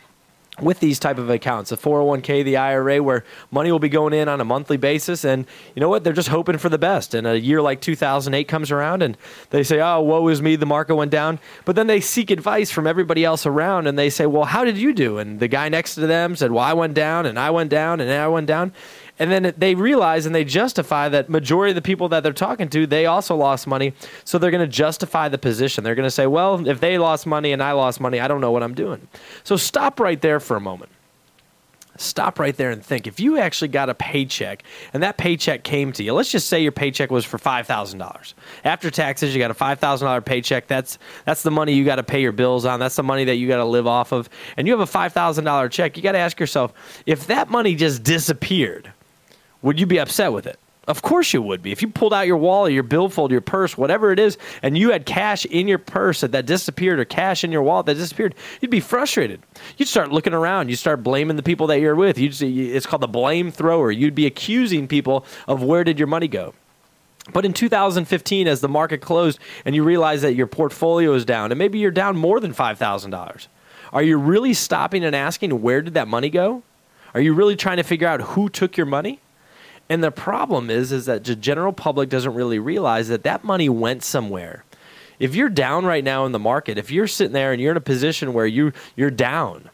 with 0.61 0.81
these 0.81 0.99
type 0.99 1.17
of 1.17 1.31
accounts. 1.31 1.71
The 1.71 1.79
401k 1.79 2.45
the 2.45 2.59
ira 2.59 3.03
where 3.03 3.25
money 3.51 3.73
will 3.73 3.79
be 3.79 3.89
going 3.89 4.13
in 4.13 4.29
on 4.29 4.39
a 4.41 4.45
monthly 4.45 4.77
basis 4.77 5.25
and 5.25 5.47
you 5.75 5.81
know 5.81 5.89
what? 5.89 6.05
They're 6.05 6.13
just 6.13 6.29
hoping 6.29 6.59
for 6.59 6.69
the 6.69 6.79
best. 6.79 7.15
And 7.15 7.27
a 7.27 7.41
year 7.41 7.63
like 7.63 7.81
2008 7.81 8.49
comes 8.49 8.71
around 8.71 9.03
and 9.03 9.17
they 9.49 9.63
say 9.63 9.81
oh 9.81 10.01
woe 10.03 10.29
is 10.29 10.43
me 10.43 10.57
the 10.57 10.67
market 10.67 10.95
went 10.95 11.11
down. 11.11 11.39
But 11.65 11.77
then 11.77 11.87
they 11.87 12.01
seek 12.01 12.31
advice 12.31 12.71
from 12.71 12.87
everybody 12.87 13.25
else 13.25 13.47
around 13.47 13.87
and 13.87 13.99
they 13.99 14.11
say 14.11 14.27
well 14.27 14.45
how 14.45 14.65
did 14.65 14.77
you 14.77 14.93
do? 14.93 15.19
And 15.19 15.41
the 15.41 15.49
guy 15.49 15.69
next 15.69 15.95
to 15.95 16.07
them 16.07 16.37
said 16.37 16.53
well 16.53 16.65
i 16.65 16.75
went 16.75 16.95
down 16.95 17.25
and 17.25 17.39
i 17.39 17.51
went 17.51 17.71
down 17.71 18.01
and 18.01 18.11
i 18.11 18.29
went 18.29 18.47
down 18.47 18.73
and 19.19 19.31
then 19.31 19.55
they 19.57 19.75
realize 19.75 20.27
and 20.27 20.35
they 20.35 20.45
justify 20.45 21.09
that 21.09 21.29
majority 21.29 21.71
of 21.71 21.75
the 21.75 21.83
people 21.83 22.09
that 22.09 22.23
they're 22.23 22.33
talking 22.33 22.69
to 22.69 22.87
they 22.87 23.07
also 23.07 23.37
lost 23.37 23.67
money 23.67 23.93
so 24.25 24.39
they're 24.39 24.51
going 24.51 24.65
to 24.65 24.67
justify 24.67 25.29
the 25.29 25.39
position 25.39 25.85
they're 25.85 25.95
going 25.95 26.07
to 26.07 26.11
say 26.11 26.27
well 26.27 26.67
if 26.67 26.81
they 26.81 26.99
lost 26.99 27.27
money 27.27 27.53
and 27.53 27.63
i 27.63 27.73
lost 27.73 28.01
money 28.01 28.21
i 28.21 28.29
don't 28.29 28.41
know 28.41 28.51
what 28.51 28.63
i'm 28.63 28.75
doing 28.75 29.07
so 29.45 29.57
stop 29.57 30.01
right 30.01 30.21
there 30.23 30.41
for 30.41 30.57
a 30.57 30.61
moment 30.61 30.91
stop 31.97 32.39
right 32.39 32.57
there 32.57 32.71
and 32.71 32.85
think. 32.85 33.07
If 33.07 33.21
you 33.21 33.39
actually 33.39 33.69
got 33.69 33.89
a 33.89 33.95
paycheck 33.95 34.65
and 34.93 35.03
that 35.03 35.17
paycheck 35.17 35.63
came 35.63 35.93
to 35.93 36.03
you, 36.03 36.13
let's 36.13 36.31
just 36.31 36.49
say 36.49 36.63
your 36.63 36.73
paycheck 36.73 37.11
was 37.11 37.25
for 37.25 37.39
five 37.39 37.67
thousand 37.67 37.99
dollars 37.99 38.35
after 38.65 38.91
taxes. 38.91 39.35
You 39.35 39.41
got 39.41 39.51
a 39.51 39.55
five 39.55 39.79
thousand 39.79 40.07
dollar 40.07 40.21
paycheck. 40.21 40.67
That's 40.67 40.99
that's 41.25 41.43
the 41.43 41.51
money 41.51 41.73
you 41.75 41.85
got 41.85 41.97
to 41.97 42.03
pay 42.03 42.21
your 42.21 42.33
bills 42.33 42.65
on. 42.65 42.81
That's 42.81 42.97
the 42.97 43.03
money 43.03 43.25
that 43.25 43.37
you 43.37 43.49
got 43.49 43.59
to 43.59 43.65
live 43.65 43.87
off 43.87 44.13
of. 44.13 44.29
And 44.57 44.67
you 44.67 44.73
have 44.73 44.81
a 44.81 44.87
five 44.87 45.13
thousand 45.13 45.45
dollar 45.45 45.69
check. 45.69 45.97
You 45.97 46.03
got 46.03 46.13
to 46.13 46.19
ask 46.19 46.39
yourself 46.41 46.73
if 47.07 47.27
that 47.29 47.51
money 47.51 47.75
just 47.75 48.03
disappeared, 48.03 48.93
would 49.63 49.81
you 49.81 49.87
be 49.87 49.99
upset 49.99 50.33
with 50.33 50.47
it? 50.47 50.59
Of 50.89 51.01
course 51.01 51.33
you 51.33 51.41
would 51.43 51.63
be. 51.63 51.71
If 51.71 51.81
you 51.81 51.89
pulled 51.89 52.13
out 52.13 52.27
your 52.27 52.37
wallet, 52.37 52.73
your 52.73 52.83
billfold, 52.83 53.31
your 53.31 53.41
purse, 53.41 53.79
whatever 53.79 54.11
it 54.11 54.19
is, 54.19 54.37
and 54.63 54.77
you 54.77 54.91
had 54.91 55.07
cash 55.07 55.45
in 55.45 55.69
your 55.69 55.79
purse 55.79 56.23
that, 56.23 56.33
that 56.33 56.45
disappeared 56.45 56.99
or 56.99 57.05
cash 57.05 57.45
in 57.45 57.53
your 57.53 57.63
wallet 57.63 57.87
that 57.87 57.95
disappeared, 57.95 58.35
you'd 58.61 58.71
be 58.73 58.81
frustrated. 58.81 59.41
You'd 59.77 59.89
start 59.89 60.11
looking 60.11 60.35
around. 60.35 60.71
You'd 60.71 60.79
start 60.79 61.05
blaming 61.05 61.37
the 61.37 61.43
people 61.43 61.69
that 61.69 61.79
you're 61.79 61.95
with. 61.95 62.19
You'd, 62.19 62.43
it's 62.43 62.85
called 62.85 63.03
the 63.03 63.09
blame 63.09 63.53
thrower. 63.53 63.93
You'd 63.93 64.17
be 64.17 64.27
accusing 64.27 64.89
people 64.89 65.25
of 65.47 65.63
where 65.63 65.85
did 65.85 66.01
your 66.01 66.09
money 66.09 66.27
go. 66.27 66.53
But 67.33 67.45
in 67.45 67.53
2015, 67.53 68.49
as 68.49 68.61
the 68.61 68.69
market 68.69 69.01
closed 69.01 69.39
and 69.65 69.77
you 69.77 69.85
realize 69.85 70.23
that 70.23 70.35
your 70.35 70.49
portfolio 70.49 71.13
is 71.15 71.25
down, 71.25 71.53
and 71.53 71.59
maybe 71.61 71.79
you're 71.79 71.93
down 71.93 72.17
more 72.17 72.41
than 72.41 72.53
$5,000, 72.53 73.47
are 73.93 74.03
you 74.03 74.19
really 74.19 74.55
stopping 74.55 75.05
and 75.05 75.15
asking 75.15 75.63
where 75.63 75.83
did 75.83 75.95
that 75.95 76.09
money 76.09 76.31
go? 76.31 76.65
Are 77.15 77.21
you 77.21 77.35
really 77.35 77.55
trying 77.55 77.77
to 77.77 77.85
figure 77.85 78.09
out 78.09 78.21
who 78.23 78.49
took 78.49 78.77
your 78.77 78.87
money? 78.87 79.21
And 79.89 80.03
the 80.03 80.11
problem 80.11 80.71
is, 80.71 80.93
is 80.93 81.07
that 81.07 81.25
the 81.25 81.37
general 81.37 81.73
public 81.73 82.09
doesn't 82.09 82.35
really 82.35 82.59
realize 82.59 83.09
that 83.09 83.25
that 83.25 83.45
money 83.45 83.69
went 83.69 84.03
somewhere. 84.03 84.65
If 85.19 85.35
you're 85.35 85.49
down 85.49 85.85
right 85.85 86.03
now 86.03 86.25
in 86.25 86.33
the 86.33 86.39
market, 86.39 86.79
if 86.79 86.91
you're 86.91 87.07
sitting 87.07 87.33
there 87.33 87.53
and 87.53 87.61
you're 87.61 87.73
in 87.73 87.77
a 87.77 87.81
position 87.81 88.33
where 88.33 88.47
you 88.47 88.73
you're 88.97 89.11
down, 89.11 89.71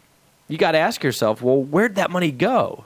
you 0.49 0.59
got 0.59 0.73
to 0.73 0.79
ask 0.79 1.03
yourself, 1.03 1.41
well, 1.41 1.63
where'd 1.63 1.95
that 1.95 2.11
money 2.11 2.31
go? 2.31 2.85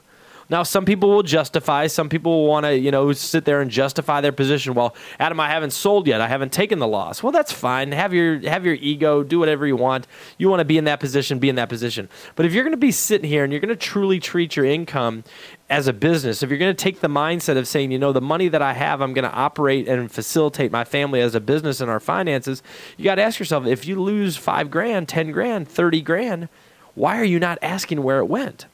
Now, 0.53 0.65
some 0.65 0.85
people 0.85 1.09
will 1.09 1.23
justify. 1.23 1.87
Some 1.87 2.11
people 2.11 2.31
will 2.43 2.47
want 2.47 2.67
to, 2.67 2.79
you 2.79 2.91
know, 2.91 3.11
sit 3.15 3.47
there 3.47 3.63
and 3.63 3.71
justify 3.71 4.21
their 4.21 4.33
position. 4.33 4.75
Well, 4.75 4.95
Adam, 5.19 5.41
I 5.41 5.49
haven't 5.49 5.71
sold 5.71 6.07
yet. 6.07 6.21
I 6.21 6.29
haven't 6.29 6.53
taken 6.53 6.79
the 6.79 6.87
loss. 6.87 7.23
Well, 7.23 7.33
that's 7.33 7.51
fine. 7.51 7.91
Have 7.93 8.13
your 8.13 8.39
have 8.47 8.67
your 8.67 8.75
ego. 8.75 9.23
Do 9.23 9.39
whatever 9.39 9.67
you 9.67 9.77
want. 9.77 10.07
You 10.37 10.51
want 10.51 10.61
to 10.61 10.67
be 10.67 10.77
in 10.77 10.85
that 10.85 11.01
position. 11.01 11.39
Be 11.39 11.49
in 11.49 11.55
that 11.55 11.71
position. 11.71 12.07
But 12.37 12.45
if 12.45 12.53
you're 12.53 12.65
going 12.65 12.75
to 12.75 12.77
be 12.77 12.93
sitting 12.93 13.27
here 13.27 13.45
and 13.45 13.51
you're 13.51 13.61
going 13.61 13.71
to 13.71 13.77
truly 13.77 14.21
treat 14.21 14.55
your 14.55 14.67
income 14.67 15.25
as 15.71 15.87
a 15.87 15.93
business, 15.95 16.43
if 16.43 16.51
you're 16.51 16.59
going 16.59 16.77
to 16.77 16.85
take 16.85 17.01
the 17.01 17.09
mindset 17.09 17.57
of 17.57 17.67
saying, 17.67 17.91
you 17.91 17.99
know, 17.99 18.13
the 18.13 18.21
money 18.21 18.49
that 18.49 18.61
I 18.61 18.75
have, 18.75 19.01
I'm 19.01 19.15
going 19.15 19.25
to 19.25 19.35
operate 19.35 19.89
and 19.89 20.13
facilitate 20.13 20.71
my 20.71 20.85
family 20.85 21.23
as 21.23 21.35
a 21.35 21.41
business 21.41 21.81
and 21.81 21.91
our 21.91 21.99
finances, 21.99 22.63
you 22.99 23.05
got 23.05 23.15
to 23.15 23.23
ask 23.23 23.39
yourself 23.39 23.65
if 23.65 23.87
you 23.87 23.99
lose 23.99 24.37
five 24.37 24.71
grand, 24.71 25.09
10 25.09 25.33
grand, 25.33 25.67
30 25.67 26.03
grand, 26.03 26.49
why 26.95 27.19
are 27.19 27.25
you 27.25 27.39
not 27.39 27.57
asking 27.63 28.03
where 28.03 28.19
it 28.19 28.27
went? 28.27 28.67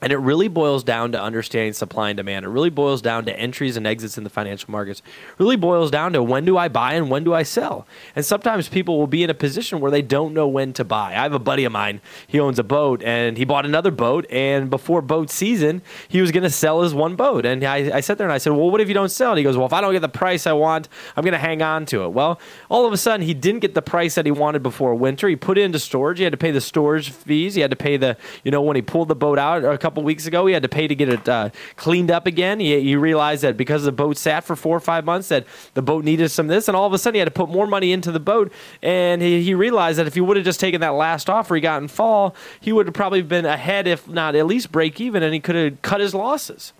And 0.00 0.12
it 0.12 0.18
really 0.18 0.48
boils 0.48 0.84
down 0.84 1.12
to 1.12 1.20
understanding 1.20 1.72
supply 1.72 2.10
and 2.10 2.16
demand. 2.16 2.44
It 2.44 2.48
really 2.48 2.70
boils 2.70 3.02
down 3.02 3.24
to 3.24 3.38
entries 3.38 3.76
and 3.76 3.86
exits 3.86 4.16
in 4.16 4.24
the 4.24 4.30
financial 4.30 4.70
markets. 4.70 5.00
It 5.00 5.40
really 5.40 5.56
boils 5.56 5.90
down 5.90 6.12
to 6.12 6.22
when 6.22 6.44
do 6.44 6.56
I 6.56 6.68
buy 6.68 6.94
and 6.94 7.10
when 7.10 7.24
do 7.24 7.34
I 7.34 7.42
sell. 7.42 7.86
And 8.14 8.24
sometimes 8.24 8.68
people 8.68 8.98
will 8.98 9.08
be 9.08 9.24
in 9.24 9.30
a 9.30 9.34
position 9.34 9.80
where 9.80 9.90
they 9.90 10.02
don't 10.02 10.34
know 10.34 10.46
when 10.46 10.72
to 10.74 10.84
buy. 10.84 11.10
I 11.10 11.22
have 11.22 11.32
a 11.32 11.38
buddy 11.38 11.64
of 11.64 11.72
mine, 11.72 12.00
he 12.26 12.38
owns 12.38 12.58
a 12.58 12.64
boat 12.64 13.02
and 13.02 13.36
he 13.36 13.44
bought 13.44 13.64
another 13.64 13.90
boat. 13.90 14.26
And 14.30 14.70
before 14.70 15.02
boat 15.02 15.30
season, 15.30 15.82
he 16.08 16.20
was 16.20 16.30
going 16.30 16.44
to 16.44 16.50
sell 16.50 16.82
his 16.82 16.94
one 16.94 17.16
boat. 17.16 17.44
And 17.44 17.64
I, 17.64 17.96
I 17.96 18.00
sat 18.00 18.18
there 18.18 18.26
and 18.26 18.32
I 18.32 18.38
said, 18.38 18.52
Well, 18.52 18.70
what 18.70 18.80
if 18.80 18.88
you 18.88 18.94
don't 18.94 19.10
sell? 19.10 19.32
And 19.32 19.38
he 19.38 19.44
goes, 19.44 19.56
Well, 19.56 19.66
if 19.66 19.72
I 19.72 19.80
don't 19.80 19.92
get 19.92 20.00
the 20.00 20.08
price 20.08 20.46
I 20.46 20.52
want, 20.52 20.88
I'm 21.16 21.24
going 21.24 21.32
to 21.32 21.38
hang 21.38 21.62
on 21.62 21.86
to 21.86 22.04
it. 22.04 22.10
Well, 22.10 22.40
all 22.68 22.86
of 22.86 22.92
a 22.92 22.96
sudden, 22.96 23.26
he 23.26 23.34
didn't 23.34 23.60
get 23.60 23.74
the 23.74 23.82
price 23.82 24.14
that 24.14 24.26
he 24.26 24.32
wanted 24.32 24.62
before 24.62 24.94
winter. 24.94 25.28
He 25.28 25.36
put 25.36 25.58
it 25.58 25.62
into 25.62 25.78
storage. 25.78 26.18
He 26.18 26.24
had 26.24 26.32
to 26.32 26.36
pay 26.36 26.50
the 26.50 26.60
storage 26.60 27.10
fees. 27.10 27.54
He 27.54 27.60
had 27.60 27.70
to 27.70 27.76
pay 27.76 27.96
the, 27.96 28.16
you 28.44 28.50
know, 28.50 28.62
when 28.62 28.76
he 28.76 28.82
pulled 28.82 29.08
the 29.08 29.16
boat 29.16 29.38
out 29.38 29.64
couple 29.88 30.02
weeks 30.02 30.26
ago, 30.26 30.44
he 30.44 30.52
had 30.52 30.62
to 30.62 30.68
pay 30.68 30.86
to 30.86 30.94
get 30.94 31.08
it 31.08 31.26
uh, 31.26 31.48
cleaned 31.76 32.10
up 32.10 32.26
again. 32.26 32.60
He, 32.60 32.78
he 32.82 32.94
realized 32.94 33.42
that 33.42 33.56
because 33.56 33.84
the 33.84 33.92
boat 33.92 34.18
sat 34.18 34.44
for 34.44 34.54
four 34.54 34.76
or 34.76 34.80
five 34.80 35.06
months, 35.06 35.28
that 35.28 35.46
the 35.72 35.80
boat 35.80 36.04
needed 36.04 36.28
some 36.28 36.44
of 36.44 36.50
this, 36.50 36.68
and 36.68 36.76
all 36.76 36.86
of 36.86 36.92
a 36.92 36.98
sudden 36.98 37.14
he 37.14 37.20
had 37.20 37.24
to 37.24 37.30
put 37.30 37.48
more 37.48 37.66
money 37.66 37.90
into 37.90 38.12
the 38.12 38.20
boat. 38.20 38.52
And 38.82 39.22
he, 39.22 39.42
he 39.42 39.54
realized 39.54 39.98
that 39.98 40.06
if 40.06 40.12
he 40.12 40.20
would 40.20 40.36
have 40.36 40.44
just 40.44 40.60
taken 40.60 40.82
that 40.82 40.90
last 40.90 41.30
offer 41.30 41.54
he 41.54 41.62
got 41.62 41.80
in 41.80 41.88
fall, 41.88 42.36
he 42.60 42.70
would 42.70 42.84
have 42.86 42.94
probably 42.94 43.22
been 43.22 43.46
ahead, 43.46 43.86
if 43.86 44.06
not 44.06 44.34
at 44.34 44.44
least 44.44 44.70
break 44.70 45.00
even, 45.00 45.22
and 45.22 45.32
he 45.32 45.40
could 45.40 45.54
have 45.54 45.80
cut 45.80 46.02
his 46.02 46.14
losses. 46.14 46.74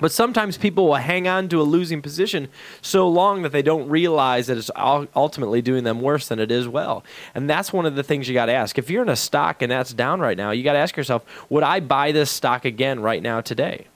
But 0.00 0.12
sometimes 0.12 0.56
people 0.56 0.86
will 0.86 0.94
hang 0.94 1.26
on 1.26 1.48
to 1.48 1.60
a 1.60 1.62
losing 1.62 2.00
position 2.02 2.48
so 2.80 3.08
long 3.08 3.42
that 3.42 3.52
they 3.52 3.62
don't 3.62 3.88
realize 3.88 4.46
that 4.46 4.56
it's 4.56 4.70
ultimately 4.76 5.60
doing 5.60 5.84
them 5.84 6.00
worse 6.00 6.28
than 6.28 6.38
it 6.38 6.50
is 6.50 6.68
well. 6.68 7.04
And 7.34 7.50
that's 7.50 7.72
one 7.72 7.84
of 7.84 7.96
the 7.96 8.02
things 8.02 8.28
you 8.28 8.34
got 8.34 8.46
to 8.46 8.52
ask. 8.52 8.78
If 8.78 8.90
you're 8.90 9.02
in 9.02 9.08
a 9.08 9.16
stock 9.16 9.60
and 9.60 9.72
that's 9.72 9.92
down 9.92 10.20
right 10.20 10.36
now, 10.36 10.52
you 10.52 10.62
got 10.62 10.74
to 10.74 10.78
ask 10.78 10.96
yourself, 10.96 11.24
would 11.50 11.64
I 11.64 11.80
buy 11.80 12.12
this 12.12 12.30
stock 12.30 12.64
again 12.64 13.00
right 13.00 13.22
now 13.22 13.40
today? 13.40 13.86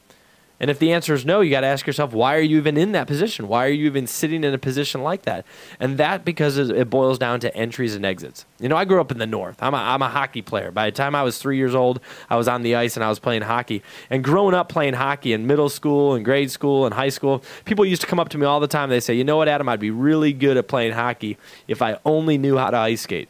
And 0.63 0.71
if 0.71 0.79
the 0.79 0.93
answer 0.93 1.13
is 1.13 1.27
no, 1.27 1.41
you 1.41 1.51
got 1.51 1.63
to 1.63 1.67
ask 1.67 1.89
yourself, 1.89 2.13
why 2.13 2.37
are 2.37 2.41
you 2.41 2.57
even 2.57 2.77
in 2.77 2.93
that 2.93 3.09
position? 3.09 3.49
Why 3.49 3.67
are 3.67 3.71
you 3.71 3.85
even 3.87 4.07
sitting 4.07 4.45
in 4.45 4.55
a 4.55 4.59
position 4.59 5.03
like 5.03 5.23
that? 5.23 5.45
And 5.81 5.99
that 5.99 6.25
because 6.25 6.57
it 6.57 6.89
boils 6.89 7.19
down 7.19 7.41
to 7.41 7.55
entries 7.57 7.97
and 7.97 8.07
exits. 8.07 8.47
You 8.61 8.69
know, 8.69 8.77
I 8.77 8.85
grew 8.85 9.01
up 9.01 9.11
in 9.11 9.19
the 9.19 9.27
North. 9.27 9.61
I'm 9.61 9.75
a, 9.75 9.79
I'm 9.79 10.03
a 10.03 10.09
hockey 10.09 10.41
player. 10.41 10.71
By 10.71 10.89
the 10.89 10.95
time 10.95 11.17
I 11.17 11.25
was 11.25 11.39
three 11.39 11.57
years 11.57 11.75
old, 11.75 11.99
I 12.31 12.37
was 12.37 12.47
on 12.47 12.63
the 12.63 12.77
ice 12.77 12.97
and 12.97 13.03
I 13.03 13.09
was 13.09 13.19
playing 13.19 13.43
hockey. 13.43 13.83
And 14.09 14.23
growing 14.23 14.55
up 14.55 14.69
playing 14.69 14.95
hockey 14.95 15.33
in 15.33 15.49
middle 15.49 15.69
school 15.69 16.15
and 16.15 16.25
grade 16.25 16.53
school 16.53 16.87
and 16.87 16.95
high 16.95 17.09
school, 17.09 17.43
people 17.65 17.85
used 17.85 18.03
to 18.03 18.07
come 18.07 18.21
up 18.21 18.29
to 18.29 18.39
me 18.39 18.47
all 18.47 18.61
the 18.61 18.69
time. 18.69 18.89
They 18.89 19.01
say, 19.01 19.15
you 19.15 19.25
know 19.25 19.39
what, 19.39 19.49
Adam, 19.49 19.69
I'd 19.69 19.81
be 19.81 19.91
really 19.91 20.33
good 20.33 20.57
at 20.57 20.69
playing 20.69 20.93
hockey 20.93 21.39
if 21.67 21.83
I 21.83 21.99
only 22.05 22.39
knew 22.39 22.57
how 22.57 22.71
to 22.71 22.77
ice 22.77 23.01
skate. 23.01 23.29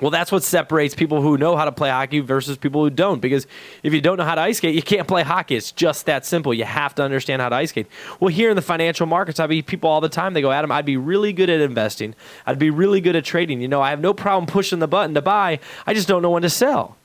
Well, 0.00 0.10
that's 0.10 0.30
what 0.30 0.44
separates 0.44 0.94
people 0.94 1.20
who 1.20 1.36
know 1.36 1.56
how 1.56 1.64
to 1.64 1.72
play 1.72 1.90
hockey 1.90 2.20
versus 2.20 2.56
people 2.56 2.82
who 2.82 2.90
don't. 2.90 3.20
Because 3.20 3.46
if 3.82 3.92
you 3.92 4.00
don't 4.00 4.18
know 4.18 4.24
how 4.24 4.36
to 4.36 4.40
ice 4.40 4.58
skate, 4.58 4.74
you 4.74 4.82
can't 4.82 5.08
play 5.08 5.22
hockey. 5.22 5.56
It's 5.56 5.72
just 5.72 6.06
that 6.06 6.24
simple. 6.24 6.54
You 6.54 6.64
have 6.64 6.94
to 6.94 7.02
understand 7.02 7.42
how 7.42 7.48
to 7.48 7.56
ice 7.56 7.70
skate. 7.70 7.88
Well, 8.20 8.28
here 8.28 8.50
in 8.50 8.56
the 8.56 8.62
financial 8.62 9.06
markets, 9.06 9.40
I 9.40 9.48
meet 9.48 9.66
people 9.66 9.90
all 9.90 10.00
the 10.00 10.08
time. 10.08 10.32
They 10.32 10.42
go, 10.42 10.52
Adam, 10.52 10.70
I'd 10.70 10.86
be 10.86 10.96
really 10.96 11.32
good 11.32 11.50
at 11.50 11.60
investing. 11.60 12.14
I'd 12.46 12.58
be 12.58 12.70
really 12.70 13.00
good 13.00 13.16
at 13.16 13.24
trading. 13.24 13.60
You 13.60 13.68
know, 13.68 13.82
I 13.82 13.90
have 13.90 14.00
no 14.00 14.14
problem 14.14 14.46
pushing 14.46 14.78
the 14.78 14.88
button 14.88 15.14
to 15.14 15.22
buy. 15.22 15.58
I 15.86 15.92
just 15.92 16.06
don't 16.06 16.22
know 16.22 16.30
when 16.30 16.42
to 16.42 16.50
sell. 16.50 16.96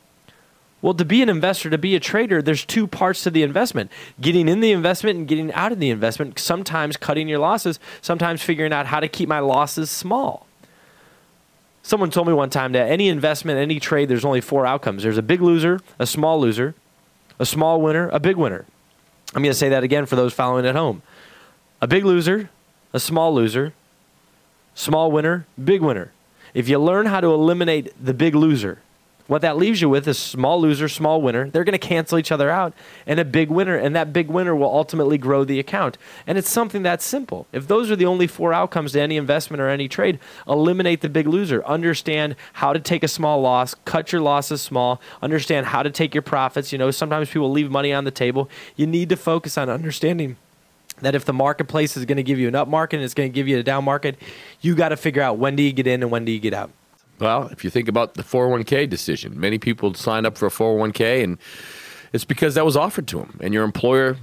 Well, 0.81 0.93
to 0.93 1.05
be 1.05 1.23
an 1.23 1.29
investor, 1.29 1.71
to 1.71 1.79
be 1.79 1.95
a 1.95 1.99
trader, 1.99 2.43
there's 2.43 2.63
two 2.63 2.85
parts 2.85 3.23
to 3.23 3.31
the 3.31 3.41
investment 3.41 3.91
getting 4.21 4.47
in 4.47 4.59
the 4.59 4.71
investment 4.71 5.17
and 5.17 5.27
getting 5.27 5.51
out 5.53 5.71
of 5.71 5.79
the 5.79 5.89
investment. 5.89 6.37
Sometimes 6.37 6.97
cutting 6.97 7.27
your 7.27 7.39
losses, 7.39 7.79
sometimes 8.01 8.43
figuring 8.43 8.71
out 8.71 8.85
how 8.85 8.99
to 8.99 9.07
keep 9.07 9.27
my 9.27 9.39
losses 9.39 9.89
small. 9.89 10.44
Someone 11.85 12.09
told 12.09 12.25
me 12.25 12.33
one 12.33 12.49
time 12.49 12.71
that 12.71 12.89
any 12.89 13.09
investment, 13.09 13.59
any 13.59 13.79
trade, 13.79 14.09
there's 14.09 14.25
only 14.25 14.41
four 14.41 14.65
outcomes 14.65 15.03
there's 15.03 15.19
a 15.19 15.21
big 15.21 15.39
loser, 15.39 15.79
a 15.99 16.07
small 16.07 16.41
loser, 16.41 16.73
a 17.37 17.45
small 17.45 17.79
winner, 17.79 18.09
a 18.09 18.19
big 18.19 18.37
winner. 18.37 18.65
I'm 19.35 19.43
going 19.43 19.51
to 19.51 19.57
say 19.57 19.69
that 19.69 19.83
again 19.83 20.07
for 20.07 20.15
those 20.15 20.33
following 20.33 20.65
at 20.65 20.75
home. 20.75 21.03
A 21.83 21.87
big 21.87 22.03
loser, 22.03 22.49
a 22.91 22.99
small 22.99 23.35
loser, 23.35 23.73
small 24.73 25.11
winner, 25.11 25.45
big 25.63 25.83
winner. 25.83 26.11
If 26.55 26.67
you 26.67 26.79
learn 26.79 27.05
how 27.05 27.21
to 27.21 27.27
eliminate 27.27 27.93
the 28.03 28.15
big 28.15 28.33
loser, 28.33 28.79
what 29.27 29.41
that 29.41 29.57
leaves 29.57 29.81
you 29.81 29.89
with 29.89 30.07
is 30.07 30.19
small 30.19 30.61
loser, 30.61 30.87
small 30.87 31.21
winner. 31.21 31.49
They're 31.49 31.63
going 31.63 31.73
to 31.73 31.79
cancel 31.79 32.19
each 32.19 32.31
other 32.31 32.49
out, 32.49 32.73
and 33.07 33.19
a 33.19 33.25
big 33.25 33.49
winner, 33.49 33.75
and 33.75 33.95
that 33.95 34.13
big 34.13 34.27
winner 34.27 34.55
will 34.55 34.69
ultimately 34.69 35.17
grow 35.17 35.43
the 35.43 35.59
account. 35.59 35.97
And 36.27 36.37
it's 36.37 36.49
something 36.49 36.83
that 36.83 37.01
simple. 37.01 37.47
If 37.51 37.67
those 37.67 37.89
are 37.89 37.95
the 37.95 38.05
only 38.05 38.27
four 38.27 38.53
outcomes 38.53 38.91
to 38.91 39.01
any 39.01 39.17
investment 39.17 39.61
or 39.61 39.69
any 39.69 39.87
trade, 39.87 40.19
eliminate 40.47 41.01
the 41.01 41.09
big 41.09 41.27
loser. 41.27 41.65
Understand 41.65 42.35
how 42.53 42.73
to 42.73 42.79
take 42.79 43.03
a 43.03 43.07
small 43.07 43.41
loss, 43.41 43.73
cut 43.85 44.11
your 44.11 44.21
losses 44.21 44.61
small, 44.61 45.01
understand 45.21 45.67
how 45.67 45.81
to 45.81 45.89
take 45.89 46.13
your 46.13 46.21
profits. 46.21 46.71
You 46.71 46.77
know, 46.77 46.91
sometimes 46.91 47.29
people 47.29 47.49
leave 47.49 47.71
money 47.71 47.91
on 47.91 48.03
the 48.03 48.11
table. 48.11 48.49
You 48.75 48.85
need 48.85 49.09
to 49.09 49.15
focus 49.15 49.57
on 49.57 49.69
understanding 49.69 50.37
that 51.01 51.15
if 51.15 51.25
the 51.25 51.33
marketplace 51.33 51.97
is 51.97 52.05
going 52.05 52.17
to 52.17 52.23
give 52.23 52.39
you 52.39 52.47
an 52.47 52.55
up 52.55 52.67
market 52.67 52.97
and 52.97 53.05
it's 53.05 53.13
going 53.13 53.29
to 53.29 53.33
give 53.33 53.47
you 53.47 53.57
a 53.57 53.63
down 53.63 53.83
market, 53.83 54.17
you 54.61 54.75
got 54.75 54.89
to 54.89 54.97
figure 54.97 55.21
out 55.21 55.37
when 55.37 55.55
do 55.55 55.63
you 55.63 55.73
get 55.73 55.87
in 55.87 56.03
and 56.03 56.11
when 56.11 56.25
do 56.25 56.31
you 56.31 56.39
get 56.39 56.53
out. 56.53 56.71
Well, 57.19 57.47
if 57.47 57.63
you 57.63 57.69
think 57.69 57.87
about 57.87 58.15
the 58.15 58.23
401k 58.23 58.89
decision, 58.89 59.39
many 59.39 59.57
people 59.57 59.93
sign 59.93 60.25
up 60.25 60.37
for 60.37 60.47
a 60.47 60.49
401k 60.49 61.23
and 61.23 61.37
it's 62.13 62.25
because 62.25 62.55
that 62.55 62.65
was 62.65 62.77
offered 62.77 63.07
to 63.09 63.17
them. 63.19 63.37
And 63.41 63.53
your 63.53 63.63
employer 63.63 64.17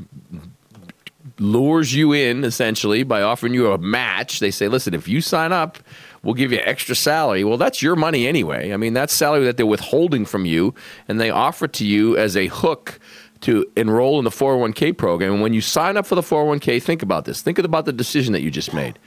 lures 1.38 1.94
you 1.94 2.12
in 2.12 2.44
essentially 2.44 3.02
by 3.02 3.22
offering 3.22 3.54
you 3.54 3.72
a 3.72 3.78
match. 3.78 4.40
They 4.40 4.50
say, 4.50 4.68
listen, 4.68 4.94
if 4.94 5.08
you 5.08 5.20
sign 5.20 5.52
up, 5.52 5.78
we'll 6.22 6.34
give 6.34 6.52
you 6.52 6.60
extra 6.64 6.94
salary. 6.94 7.44
Well, 7.44 7.58
that's 7.58 7.82
your 7.82 7.96
money 7.96 8.26
anyway. 8.26 8.72
I 8.72 8.76
mean, 8.76 8.94
that's 8.94 9.12
salary 9.12 9.44
that 9.44 9.56
they're 9.56 9.66
withholding 9.66 10.24
from 10.24 10.44
you, 10.44 10.74
and 11.08 11.20
they 11.20 11.30
offer 11.30 11.66
it 11.66 11.72
to 11.74 11.86
you 11.86 12.16
as 12.16 12.36
a 12.36 12.46
hook 12.46 12.98
to 13.42 13.66
enroll 13.76 14.18
in 14.18 14.24
the 14.24 14.30
401k 14.30 14.96
program. 14.96 15.34
And 15.34 15.42
when 15.42 15.52
you 15.52 15.60
sign 15.60 15.96
up 15.96 16.06
for 16.06 16.14
the 16.14 16.22
401k, 16.22 16.82
think 16.82 17.02
about 17.02 17.24
this. 17.24 17.42
Think 17.42 17.58
about 17.58 17.84
the 17.84 17.92
decision 17.92 18.32
that 18.32 18.42
you 18.42 18.50
just 18.50 18.72
made. 18.72 18.98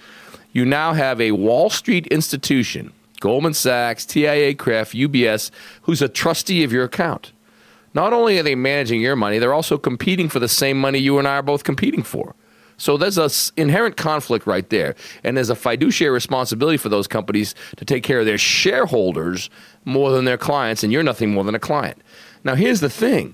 You 0.52 0.66
now 0.66 0.94
have 0.94 1.20
a 1.22 1.32
Wall 1.32 1.70
Street 1.70 2.08
institution 2.08 2.92
Goldman 3.26 3.56
Sachs, 3.56 4.06
TIAA-CREF, 4.06 4.94
UBS, 4.94 5.50
who's 5.82 6.04
a 6.04 6.08
trustee 6.08 6.64
of 6.64 6.72
your 6.72 6.84
account. 6.84 7.32
Not 7.96 8.14
only 8.14 8.38
are 8.38 8.44
they 8.44 8.54
managing 8.54 9.02
your 9.02 9.16
money, 9.16 9.40
they're 9.40 9.52
also 9.52 9.80
competing 9.80 10.30
for 10.30 10.38
the 10.38 10.48
same 10.48 10.80
money 10.80 11.00
you 11.00 11.18
and 11.18 11.28
I 11.28 11.38
are 11.38 11.42
both 11.42 11.64
competing 11.64 12.04
for. 12.04 12.36
So 12.78 12.98
there's 12.98 13.18
an 13.18 13.32
inherent 13.58 13.98
conflict 13.98 14.46
right 14.46 14.70
there. 14.70 14.94
And 15.24 15.36
there's 15.36 15.50
a 15.50 15.56
fiduciary 15.56 16.14
responsibility 16.14 16.78
for 16.78 16.90
those 16.90 17.08
companies 17.08 17.56
to 17.78 17.84
take 17.84 18.04
care 18.04 18.20
of 18.20 18.28
their 18.28 18.38
shareholders 18.38 19.50
more 19.86 20.12
than 20.12 20.26
their 20.26 20.38
clients, 20.38 20.84
and 20.84 20.94
you're 20.94 21.02
nothing 21.02 21.32
more 21.32 21.44
than 21.44 21.56
a 21.56 21.60
client. 21.60 22.00
Now, 22.44 22.54
here's 22.54 22.80
the 22.80 22.92
thing 22.92 23.34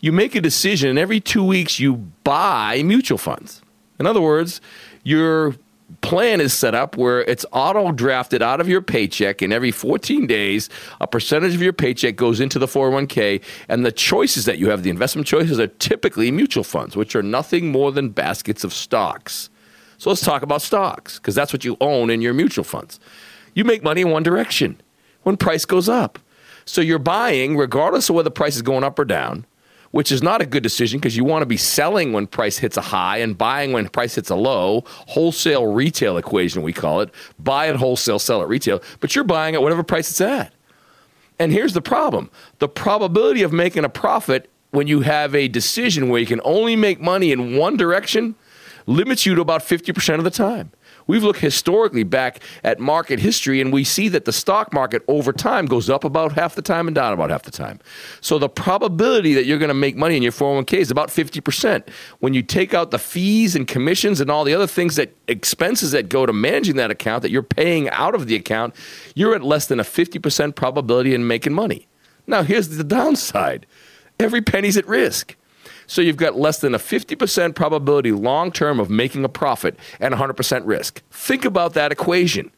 you 0.00 0.12
make 0.12 0.34
a 0.34 0.40
decision, 0.40 0.88
and 0.88 0.98
every 0.98 1.20
two 1.20 1.44
weeks 1.44 1.78
you 1.78 1.96
buy 2.24 2.82
mutual 2.82 3.18
funds. 3.18 3.60
In 4.00 4.06
other 4.06 4.22
words, 4.22 4.62
your 5.04 5.56
plan 6.00 6.40
is 6.40 6.52
set 6.52 6.74
up 6.74 6.96
where 6.96 7.22
it's 7.22 7.46
auto 7.52 7.92
drafted 7.92 8.42
out 8.42 8.60
of 8.60 8.68
your 8.68 8.82
paycheck, 8.82 9.42
and 9.42 9.52
every 9.52 9.70
14 9.70 10.26
days, 10.26 10.68
a 11.00 11.06
percentage 11.06 11.54
of 11.54 11.62
your 11.62 11.72
paycheck 11.72 12.16
goes 12.16 12.40
into 12.40 12.58
the 12.58 12.66
401k. 12.66 13.42
And 13.68 13.86
the 13.86 13.92
choices 13.92 14.44
that 14.46 14.58
you 14.58 14.70
have, 14.70 14.82
the 14.82 14.90
investment 14.90 15.26
choices, 15.26 15.60
are 15.60 15.68
typically 15.68 16.30
mutual 16.30 16.64
funds, 16.64 16.96
which 16.96 17.14
are 17.14 17.22
nothing 17.22 17.70
more 17.70 17.92
than 17.92 18.10
baskets 18.10 18.64
of 18.64 18.72
stocks. 18.72 19.48
So 19.98 20.10
let's 20.10 20.22
talk 20.22 20.42
about 20.42 20.62
stocks, 20.62 21.18
because 21.18 21.34
that's 21.34 21.52
what 21.52 21.64
you 21.64 21.76
own 21.80 22.10
in 22.10 22.20
your 22.20 22.34
mutual 22.34 22.64
funds. 22.64 23.00
You 23.54 23.64
make 23.64 23.82
money 23.82 24.02
in 24.02 24.10
one 24.10 24.22
direction 24.22 24.80
when 25.22 25.36
price 25.36 25.64
goes 25.64 25.88
up. 25.88 26.18
So 26.64 26.80
you're 26.80 26.98
buying, 26.98 27.56
regardless 27.56 28.08
of 28.08 28.16
whether 28.16 28.24
the 28.24 28.32
price 28.32 28.56
is 28.56 28.62
going 28.62 28.84
up 28.84 28.98
or 28.98 29.04
down, 29.04 29.46
which 29.90 30.12
is 30.12 30.22
not 30.22 30.40
a 30.40 30.46
good 30.46 30.62
decision 30.62 30.98
because 30.98 31.16
you 31.16 31.24
want 31.24 31.42
to 31.42 31.46
be 31.46 31.56
selling 31.56 32.12
when 32.12 32.26
price 32.26 32.58
hits 32.58 32.76
a 32.76 32.82
high 32.82 33.18
and 33.18 33.38
buying 33.38 33.72
when 33.72 33.88
price 33.88 34.14
hits 34.14 34.30
a 34.30 34.34
low. 34.34 34.84
Wholesale 34.86 35.66
retail 35.66 36.16
equation, 36.16 36.62
we 36.62 36.72
call 36.72 37.00
it. 37.00 37.10
Buy 37.38 37.68
at 37.68 37.76
wholesale, 37.76 38.18
sell 38.18 38.42
at 38.42 38.48
retail. 38.48 38.82
But 39.00 39.14
you're 39.14 39.24
buying 39.24 39.54
at 39.54 39.62
whatever 39.62 39.82
price 39.82 40.10
it's 40.10 40.20
at. 40.20 40.52
And 41.38 41.52
here's 41.52 41.74
the 41.74 41.82
problem 41.82 42.30
the 42.58 42.68
probability 42.68 43.42
of 43.42 43.52
making 43.52 43.84
a 43.84 43.88
profit 43.88 44.50
when 44.70 44.86
you 44.86 45.00
have 45.00 45.34
a 45.34 45.48
decision 45.48 46.08
where 46.08 46.20
you 46.20 46.26
can 46.26 46.40
only 46.44 46.76
make 46.76 47.00
money 47.00 47.32
in 47.32 47.56
one 47.56 47.76
direction 47.76 48.34
limits 48.86 49.26
you 49.26 49.34
to 49.34 49.40
about 49.40 49.62
50% 49.62 50.18
of 50.18 50.24
the 50.24 50.30
time. 50.30 50.70
We've 51.06 51.22
looked 51.22 51.40
historically 51.40 52.02
back 52.02 52.40
at 52.64 52.80
market 52.80 53.20
history 53.20 53.60
and 53.60 53.72
we 53.72 53.84
see 53.84 54.08
that 54.08 54.24
the 54.24 54.32
stock 54.32 54.72
market 54.72 55.02
over 55.06 55.32
time 55.32 55.66
goes 55.66 55.88
up 55.88 56.04
about 56.04 56.32
half 56.32 56.54
the 56.54 56.62
time 56.62 56.88
and 56.88 56.94
down 56.94 57.12
about 57.12 57.30
half 57.30 57.42
the 57.42 57.50
time. 57.50 57.80
So 58.20 58.38
the 58.38 58.48
probability 58.48 59.34
that 59.34 59.46
you're 59.46 59.58
going 59.58 59.68
to 59.68 59.74
make 59.74 59.96
money 59.96 60.16
in 60.16 60.22
your 60.22 60.32
401k 60.32 60.74
is 60.74 60.90
about 60.90 61.08
50%. 61.08 61.88
When 62.18 62.34
you 62.34 62.42
take 62.42 62.74
out 62.74 62.90
the 62.90 62.98
fees 62.98 63.54
and 63.54 63.68
commissions 63.68 64.20
and 64.20 64.30
all 64.30 64.44
the 64.44 64.54
other 64.54 64.66
things 64.66 64.96
that 64.96 65.16
expenses 65.28 65.92
that 65.92 66.08
go 66.08 66.26
to 66.26 66.32
managing 66.32 66.76
that 66.76 66.90
account 66.90 67.22
that 67.22 67.30
you're 67.30 67.42
paying 67.42 67.88
out 67.90 68.14
of 68.14 68.26
the 68.26 68.34
account, 68.34 68.74
you're 69.14 69.34
at 69.34 69.42
less 69.42 69.66
than 69.66 69.78
a 69.78 69.84
50% 69.84 70.54
probability 70.54 71.14
in 71.14 71.26
making 71.26 71.52
money. 71.52 71.86
Now, 72.26 72.42
here's 72.42 72.68
the 72.68 72.84
downside 72.84 73.66
every 74.18 74.40
penny's 74.40 74.76
at 74.76 74.86
risk. 74.88 75.36
So 75.86 76.00
you've 76.00 76.16
got 76.16 76.36
less 76.36 76.60
than 76.60 76.74
a 76.74 76.78
50% 76.78 77.54
probability 77.54 78.12
long 78.12 78.50
term 78.50 78.80
of 78.80 78.90
making 78.90 79.24
a 79.24 79.28
profit 79.28 79.78
and 80.00 80.14
100% 80.14 80.62
risk. 80.64 81.02
Think 81.10 81.44
about 81.44 81.74
that 81.74 81.92
equation. 81.92 82.50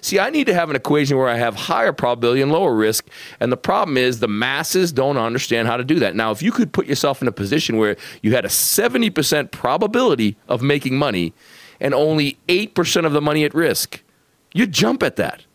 See, 0.00 0.18
I 0.18 0.30
need 0.30 0.46
to 0.46 0.54
have 0.54 0.70
an 0.70 0.76
equation 0.76 1.16
where 1.16 1.28
I 1.28 1.36
have 1.36 1.54
higher 1.54 1.92
probability 1.92 2.42
and 2.42 2.52
lower 2.52 2.74
risk. 2.74 3.08
And 3.40 3.50
the 3.50 3.56
problem 3.56 3.96
is 3.96 4.20
the 4.20 4.28
masses 4.28 4.92
don't 4.92 5.16
understand 5.16 5.68
how 5.68 5.76
to 5.76 5.84
do 5.84 5.98
that. 5.98 6.14
Now, 6.14 6.30
if 6.30 6.42
you 6.42 6.52
could 6.52 6.72
put 6.72 6.86
yourself 6.86 7.22
in 7.22 7.28
a 7.28 7.32
position 7.32 7.76
where 7.76 7.96
you 8.22 8.34
had 8.34 8.44
a 8.44 8.48
70% 8.48 9.50
probability 9.50 10.36
of 10.48 10.62
making 10.62 10.96
money 10.96 11.32
and 11.80 11.94
only 11.94 12.38
8% 12.48 13.06
of 13.06 13.12
the 13.12 13.20
money 13.20 13.44
at 13.44 13.54
risk, 13.54 14.02
you'd 14.52 14.72
jump 14.72 15.02
at 15.02 15.16
that. 15.16 15.45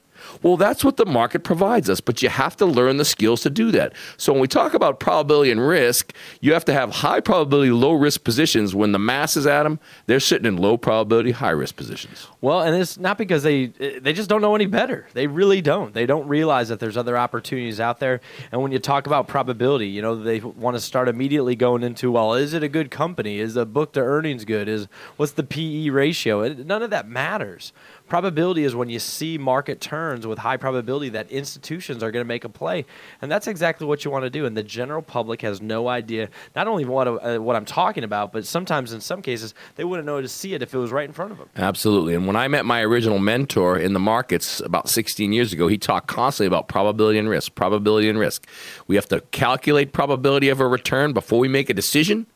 Well, 0.43 0.57
that's 0.57 0.83
what 0.83 0.97
the 0.97 1.05
market 1.05 1.43
provides 1.43 1.89
us, 1.89 2.01
but 2.01 2.21
you 2.21 2.29
have 2.29 2.57
to 2.57 2.65
learn 2.65 2.97
the 2.97 3.05
skills 3.05 3.41
to 3.41 3.49
do 3.49 3.71
that. 3.71 3.93
So 4.17 4.33
when 4.33 4.41
we 4.41 4.47
talk 4.47 4.73
about 4.73 4.99
probability 4.99 5.51
and 5.51 5.65
risk, 5.65 6.13
you 6.39 6.53
have 6.53 6.65
to 6.65 6.73
have 6.73 6.91
high 6.91 7.19
probability, 7.19 7.71
low 7.71 7.93
risk 7.93 8.23
positions. 8.23 8.73
When 8.73 8.91
the 8.91 8.99
masses 8.99 9.45
at 9.45 9.63
them, 9.63 9.79
they're 10.07 10.19
sitting 10.19 10.47
in 10.47 10.57
low 10.57 10.77
probability, 10.77 11.31
high 11.31 11.51
risk 11.51 11.75
positions. 11.75 12.27
Well, 12.41 12.61
and 12.61 12.75
it's 12.75 12.97
not 12.97 13.17
because 13.17 13.43
they 13.43 13.67
they 13.67 14.13
just 14.13 14.29
don't 14.29 14.41
know 14.41 14.55
any 14.55 14.65
better. 14.65 15.07
They 15.13 15.27
really 15.27 15.61
don't. 15.61 15.93
They 15.93 16.05
don't 16.05 16.27
realize 16.27 16.69
that 16.69 16.79
there's 16.79 16.97
other 16.97 17.17
opportunities 17.17 17.79
out 17.79 17.99
there. 17.99 18.21
And 18.51 18.61
when 18.61 18.71
you 18.71 18.79
talk 18.79 19.05
about 19.05 19.27
probability, 19.27 19.87
you 19.87 20.01
know, 20.01 20.15
they 20.15 20.39
want 20.39 20.75
to 20.75 20.81
start 20.81 21.07
immediately 21.07 21.55
going 21.55 21.83
into, 21.83 22.11
well, 22.11 22.33
is 22.33 22.53
it 22.53 22.63
a 22.63 22.69
good 22.69 22.89
company? 22.89 23.39
Is 23.39 23.53
the 23.53 23.65
book 23.65 23.93
to 23.93 23.99
earnings 23.99 24.45
good? 24.45 24.67
Is 24.67 24.87
what's 25.17 25.33
the 25.33 25.43
PE 25.43 25.89
ratio? 25.89 26.41
It, 26.41 26.65
none 26.65 26.81
of 26.81 26.89
that 26.89 27.07
matters 27.07 27.73
probability 28.11 28.65
is 28.65 28.75
when 28.75 28.89
you 28.89 28.99
see 28.99 29.37
market 29.37 29.79
turns 29.79 30.27
with 30.27 30.37
high 30.37 30.57
probability 30.57 31.07
that 31.07 31.31
institutions 31.31 32.03
are 32.03 32.11
going 32.11 32.19
to 32.19 32.27
make 32.27 32.43
a 32.43 32.49
play, 32.49 32.85
and 33.21 33.31
that's 33.31 33.47
exactly 33.47 33.87
what 33.87 34.03
you 34.03 34.11
want 34.11 34.25
to 34.25 34.29
do. 34.29 34.45
And 34.45 34.57
the 34.57 34.63
general 34.63 35.01
public 35.01 35.41
has 35.43 35.61
no 35.61 35.87
idea 35.87 36.27
not 36.53 36.67
only 36.67 36.83
what 36.83 37.07
uh, 37.07 37.37
what 37.37 37.55
I'm 37.55 37.63
talking 37.63 38.03
about, 38.03 38.33
but 38.33 38.45
sometimes 38.45 38.91
in 38.91 38.99
some 38.99 39.21
cases 39.21 39.53
they 39.77 39.85
wouldn't 39.85 40.05
know 40.05 40.19
to 40.19 40.27
see 40.27 40.53
it 40.53 40.61
if 40.61 40.73
it 40.73 40.77
was 40.77 40.91
right 40.91 41.07
in 41.07 41.13
front 41.13 41.31
of 41.31 41.37
them. 41.37 41.47
Absolutely. 41.55 42.13
And 42.13 42.27
when 42.27 42.35
I 42.35 42.49
met 42.49 42.65
my 42.65 42.81
original 42.81 43.17
mentor 43.17 43.77
in 43.77 43.93
the 43.93 43.99
markets 43.99 44.59
about 44.59 44.89
16 44.89 45.31
years 45.31 45.53
ago, 45.53 45.69
he 45.69 45.77
talked 45.77 46.07
constantly 46.07 46.47
about 46.47 46.67
probability 46.67 47.17
and 47.17 47.29
risk, 47.29 47.55
probability 47.55 48.09
and 48.09 48.19
risk. 48.19 48.45
We 48.87 48.95
have 48.95 49.07
to 49.07 49.21
calculate 49.31 49.93
probability 49.93 50.49
of 50.49 50.59
a 50.59 50.67
return 50.67 51.13
before 51.13 51.39
we 51.39 51.47
make 51.47 51.69
a 51.69 51.73
decision 51.73 52.27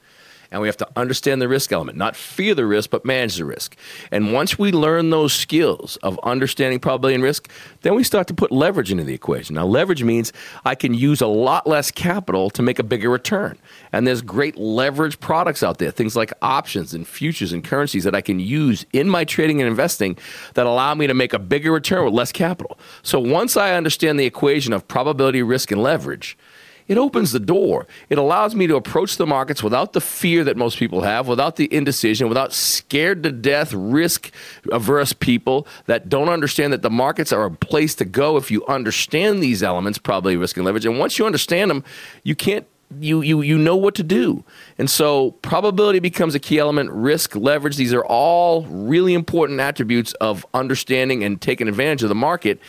and 0.51 0.62
we 0.62 0.67
have 0.67 0.77
to 0.77 0.88
understand 0.95 1.41
the 1.41 1.47
risk 1.47 1.71
element, 1.71 1.97
not 1.97 2.15
fear 2.15 2.55
the 2.55 2.65
risk, 2.65 2.89
but 2.89 3.05
manage 3.05 3.38
the 3.38 3.45
risk. 3.45 3.75
And 4.12 4.34
once 4.34 4.58
we 4.58 4.71
learn 4.71 5.10
those 5.10 5.34
skills 5.34 5.97
of 5.97 6.19
understanding 6.23 6.79
probability 6.79 7.15
and 7.15 7.23
risk, 7.23 7.49
then 7.81 7.95
we 7.95 8.03
start 8.03 8.27
to 8.27 8.34
put 8.34 8.51
leverage 8.51 8.91
into 8.91 9.03
the 9.03 9.13
equation. 9.13 9.55
Now, 9.55 9.65
leverage 9.65 10.03
means 10.03 10.34
I 10.63 10.75
can 10.75 10.93
use 10.93 11.21
a 11.21 11.27
lot 11.27 11.67
less 11.67 11.91
capital 11.91 12.49
to 12.51 12.62
make 12.62 12.79
a 12.79 12.84
bigger 12.84 13.10
return. 13.10 13.58
And 13.91 14.05
there's 14.05 14.21
great 14.21 14.58
leverage 14.58 15.19
products 15.19 15.63
out 15.63 15.77
there, 15.77 15.91
things 15.91 16.15
like 16.15 16.31
options 16.41 16.93
and 16.93 17.08
futures 17.08 17.51
and 17.53 17.63
currencies 17.63 18.03
that 18.03 18.15
I 18.15 18.21
can 18.21 18.39
use 18.39 18.86
in 18.93 19.10
my 19.10 19.23
trading 19.23 19.62
and 19.62 19.67
investing 19.67 20.17
that 20.53 20.65
allow 20.65 20.93
me 20.95 21.08
to 21.08 21.13
make 21.13 21.34
a 21.34 21.39
bigger 21.39 21.71
return 21.71 22.05
with 22.05 22.13
less 22.13 22.31
capital. 22.31 22.77
So 23.03 23.19
once 23.19 23.58
I 23.58 23.73
understand 23.73 24.19
the 24.19 24.25
equation 24.25 24.73
of 24.73 24.88
probability, 24.88 25.41
risk, 25.43 25.71
and 25.71 25.81
leverage, 25.81 26.38
it 26.87 26.97
opens 26.97 27.31
the 27.31 27.39
door. 27.39 27.87
It 28.09 28.17
allows 28.17 28.53
me 28.53 28.67
to 28.67 28.75
approach 28.75 29.17
the 29.17 29.25
markets 29.25 29.63
without 29.63 29.93
the 29.93 30.01
fear 30.01 30.43
that 30.43 30.55
most 30.55 30.77
people 30.77 31.01
have, 31.01 31.27
without 31.27 31.55
the 31.55 31.73
indecision, 31.73 32.29
without 32.29 32.53
scared 32.53 33.23
to 33.23 33.31
death, 33.31 33.73
risk 33.73 34.31
averse 34.71 35.11
people 35.11 35.67
that 35.87 36.09
don't 36.09 36.29
understand 36.29 36.71
that 36.73 36.83
the 36.83 36.89
markets 36.89 37.33
are 37.33 37.45
a 37.45 37.51
place 37.51 37.95
to 37.95 38.05
go 38.05 38.37
if 38.37 38.51
you 38.51 38.65
understand 38.67 39.41
these 39.41 39.63
elements, 39.63 39.97
probably 39.97 40.37
risk 40.37 40.57
and 40.57 40.65
leverage. 40.65 40.85
And 40.85 40.99
once 40.99 41.17
you 41.17 41.25
understand 41.25 41.71
them, 41.71 41.83
you 42.23 42.35
can't 42.35 42.67
you 42.99 43.21
you 43.21 43.41
you 43.41 43.57
know 43.57 43.75
what 43.75 43.95
to 43.95 44.03
do. 44.03 44.43
And 44.77 44.87
so 44.89 45.31
probability 45.41 45.99
becomes 45.99 46.35
a 46.35 46.39
key 46.39 46.59
element, 46.59 46.91
risk, 46.91 47.35
leverage, 47.35 47.77
these 47.77 47.93
are 47.93 48.05
all 48.05 48.63
really 48.65 49.15
important 49.15 49.59
attributes 49.59 50.13
of 50.13 50.45
understanding 50.53 51.23
and 51.23 51.41
taking 51.41 51.67
advantage 51.67 52.03
of 52.03 52.09
the 52.09 52.15
market. 52.15 52.59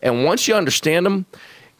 And 0.00 0.24
once 0.24 0.46
you 0.46 0.54
understand 0.54 1.06
them, 1.06 1.26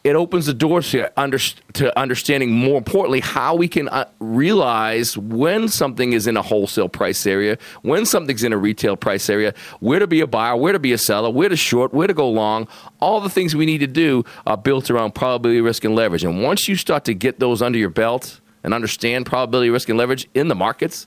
it 0.05 0.15
opens 0.15 0.45
the 0.45 0.53
door 0.53 0.83
to, 0.83 1.11
under, 1.19 1.39
to 1.39 1.99
understanding 1.99 2.53
more 2.53 2.77
importantly 2.77 3.21
how 3.21 3.55
we 3.55 3.67
can 3.67 3.89
uh, 3.89 4.05
realize 4.21 5.17
when 5.17 5.67
something 5.67 6.13
is 6.13 6.27
in 6.27 6.37
a 6.37 6.43
wholesale 6.43 6.91
price 6.91 7.27
area 7.27 7.57
when 7.83 8.05
something's 8.05 8.45
in 8.45 8.53
a 8.53 8.59
retail 8.59 8.97
price 8.97 9.31
area 9.31 9.55
where 9.81 9.99
to 9.99 10.07
be 10.07 10.21
a 10.21 10.27
buyer 10.27 10.57
where 10.57 10.75
to 10.75 10.79
be 10.79 10.93
a 10.93 10.99
seller 10.99 11.31
where 11.31 11.49
to 11.49 11.57
short 11.57 11.95
where 11.95 12.07
to 12.07 12.15
go 12.15 12.29
long 12.29 12.69
all 13.01 13.21
the 13.21 13.31
things 13.31 13.57
we 13.57 13.65
need 13.65 13.79
to 13.79 13.87
do 13.87 14.23
are 14.47 14.59
built 14.59 14.91
around 14.91 15.15
probability 15.15 15.61
risk 15.61 15.85
and 15.85 15.95
leverage. 15.95 16.23
And 16.23 16.43
once 16.43 16.69
you 16.69 16.77
start 16.77 17.05
to 17.07 17.15
get 17.15 17.41
those 17.41 17.63
under 17.63 17.79
your 17.79 17.91
belt 17.91 18.41
and 18.63 18.75
understand 18.75 19.25
probability 19.27 19.71
risk 19.71 19.89
and 19.89 19.99
leverage 19.99 20.29
in 20.35 20.49
the 20.49 20.55
markets 20.55 21.07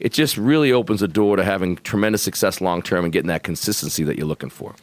it 0.00 0.12
just 0.12 0.36
really 0.36 0.72
opens 0.72 0.98
the 0.98 1.08
door 1.08 1.36
to 1.36 1.44
having 1.44 1.76
tremendous 1.76 2.20
success 2.20 2.60
long 2.60 2.82
term 2.82 3.04
and 3.04 3.12
getting 3.12 3.28
that 3.28 3.44
consistency 3.44 4.02
that 4.02 4.18
you're 4.18 4.26
looking 4.26 4.50
for 4.50 4.74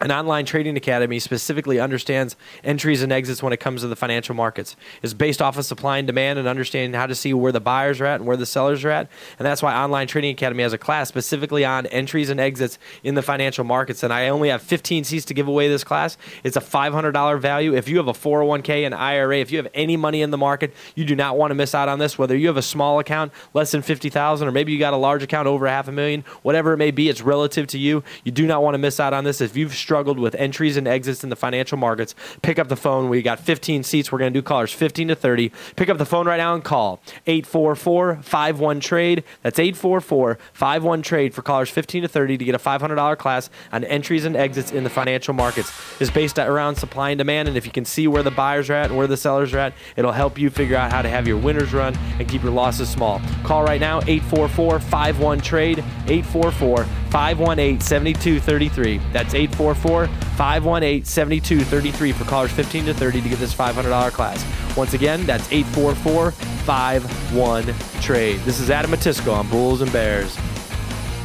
an 0.00 0.12
online 0.12 0.44
trading 0.44 0.76
academy 0.76 1.18
specifically 1.18 1.80
understands 1.80 2.36
entries 2.62 3.02
and 3.02 3.10
exits 3.10 3.42
when 3.42 3.52
it 3.52 3.58
comes 3.58 3.80
to 3.80 3.88
the 3.88 3.96
financial 3.96 4.34
markets. 4.34 4.76
It's 5.02 5.12
based 5.12 5.42
off 5.42 5.58
of 5.58 5.64
supply 5.64 5.98
and 5.98 6.06
demand 6.06 6.38
and 6.38 6.46
understanding 6.46 6.98
how 6.98 7.06
to 7.06 7.14
see 7.14 7.34
where 7.34 7.50
the 7.50 7.60
buyers 7.60 8.00
are 8.00 8.06
at 8.06 8.20
and 8.20 8.26
where 8.26 8.36
the 8.36 8.46
sellers 8.46 8.84
are 8.84 8.90
at. 8.90 9.10
And 9.38 9.46
that's 9.46 9.60
why 9.60 9.74
Online 9.74 10.06
Trading 10.06 10.30
Academy 10.30 10.62
has 10.62 10.72
a 10.72 10.78
class 10.78 11.08
specifically 11.08 11.64
on 11.64 11.86
entries 11.86 12.30
and 12.30 12.38
exits 12.38 12.78
in 13.02 13.16
the 13.16 13.22
financial 13.22 13.64
markets. 13.64 14.04
And 14.04 14.12
I 14.12 14.28
only 14.28 14.50
have 14.50 14.62
15 14.62 15.02
seats 15.02 15.24
to 15.26 15.34
give 15.34 15.48
away 15.48 15.68
this 15.68 15.82
class. 15.82 16.16
It's 16.44 16.56
a 16.56 16.60
$500 16.60 17.40
value. 17.40 17.74
If 17.74 17.88
you 17.88 17.96
have 17.96 18.08
a 18.08 18.12
401k 18.12 18.86
and 18.86 18.94
IRA, 18.94 19.38
if 19.38 19.50
you 19.50 19.58
have 19.58 19.68
any 19.74 19.96
money 19.96 20.22
in 20.22 20.30
the 20.30 20.38
market, 20.38 20.74
you 20.94 21.04
do 21.04 21.16
not 21.16 21.36
want 21.36 21.50
to 21.50 21.56
miss 21.56 21.74
out 21.74 21.88
on 21.88 21.98
this. 21.98 22.16
Whether 22.16 22.36
you 22.36 22.46
have 22.46 22.56
a 22.56 22.62
small 22.62 23.00
account, 23.00 23.32
less 23.52 23.72
than 23.72 23.82
50,000, 23.82 24.46
or 24.46 24.52
maybe 24.52 24.72
you 24.72 24.78
got 24.78 24.92
a 24.92 24.96
large 24.96 25.24
account 25.24 25.48
over 25.48 25.66
half 25.66 25.88
a 25.88 25.92
million, 25.92 26.24
whatever 26.42 26.72
it 26.72 26.76
may 26.76 26.92
be, 26.92 27.08
it's 27.08 27.20
relative 27.20 27.66
to 27.68 27.78
you. 27.78 28.04
You 28.22 28.30
do 28.30 28.46
not 28.46 28.62
want 28.62 28.74
to 28.74 28.78
miss 28.78 29.00
out 29.00 29.12
on 29.12 29.24
this. 29.24 29.40
If 29.40 29.56
you've 29.56 29.74
struggled 29.88 30.18
with 30.18 30.34
entries 30.34 30.76
and 30.76 30.86
exits 30.86 31.24
in 31.24 31.30
the 31.30 31.36
financial 31.36 31.78
markets, 31.78 32.14
pick 32.42 32.58
up 32.58 32.68
the 32.68 32.76
phone. 32.76 33.08
We 33.08 33.22
got 33.22 33.40
15 33.40 33.82
seats. 33.82 34.12
We're 34.12 34.18
going 34.18 34.30
to 34.30 34.38
do 34.38 34.42
callers 34.42 34.70
15 34.70 35.08
to 35.08 35.14
30. 35.14 35.50
Pick 35.76 35.88
up 35.88 35.96
the 35.96 36.04
phone 36.04 36.26
right 36.26 36.36
now 36.36 36.54
and 36.54 36.62
call 36.62 37.00
844 37.26 38.16
51 38.16 38.80
trade. 38.80 39.24
That's 39.42 39.58
844 39.58 40.38
51 40.52 41.00
trade 41.00 41.32
for 41.32 41.40
callers 41.40 41.70
15 41.70 42.02
to 42.02 42.08
30 42.08 42.36
to 42.36 42.44
get 42.44 42.54
a 42.54 42.58
$500 42.58 43.16
class 43.16 43.48
on 43.72 43.82
entries 43.84 44.26
and 44.26 44.36
exits 44.36 44.72
in 44.72 44.84
the 44.84 44.90
financial 44.90 45.32
markets. 45.32 45.72
It's 45.98 46.10
based 46.10 46.38
around 46.38 46.76
supply 46.76 47.08
and 47.08 47.18
demand, 47.18 47.48
and 47.48 47.56
if 47.56 47.64
you 47.64 47.72
can 47.72 47.86
see 47.86 48.06
where 48.08 48.22
the 48.22 48.30
buyers 48.30 48.68
are 48.68 48.74
at 48.74 48.90
and 48.90 48.98
where 48.98 49.06
the 49.06 49.16
sellers 49.16 49.54
are 49.54 49.58
at, 49.58 49.72
it'll 49.96 50.12
help 50.12 50.38
you 50.38 50.50
figure 50.50 50.76
out 50.76 50.92
how 50.92 51.00
to 51.00 51.08
have 51.08 51.26
your 51.26 51.38
winners 51.38 51.72
run 51.72 51.96
and 52.18 52.28
keep 52.28 52.42
your 52.42 52.52
losses 52.52 52.90
small. 52.90 53.22
Call 53.42 53.64
right 53.64 53.80
now 53.80 54.02
844 54.02 54.80
51 54.80 55.40
trade 55.40 55.78
844 56.08 56.84
518 57.10 57.80
7233. 57.80 58.98
That's 59.12 59.32
844 59.32 59.77
518 59.78 61.04
7233 61.04 62.12
for 62.12 62.24
callers 62.24 62.52
15 62.52 62.86
to 62.86 62.94
30 62.94 63.22
to 63.22 63.28
get 63.28 63.38
this 63.38 63.54
$500 63.54 64.10
class. 64.12 64.44
Once 64.76 64.94
again, 64.94 65.24
that's 65.26 65.50
844 65.50 66.30
51 66.32 67.64
Trade. 68.02 68.40
This 68.40 68.60
is 68.60 68.70
Adam 68.70 68.90
Matisco 68.90 69.32
on 69.32 69.48
Bulls 69.48 69.80
and 69.80 69.92
Bears. 69.92 70.36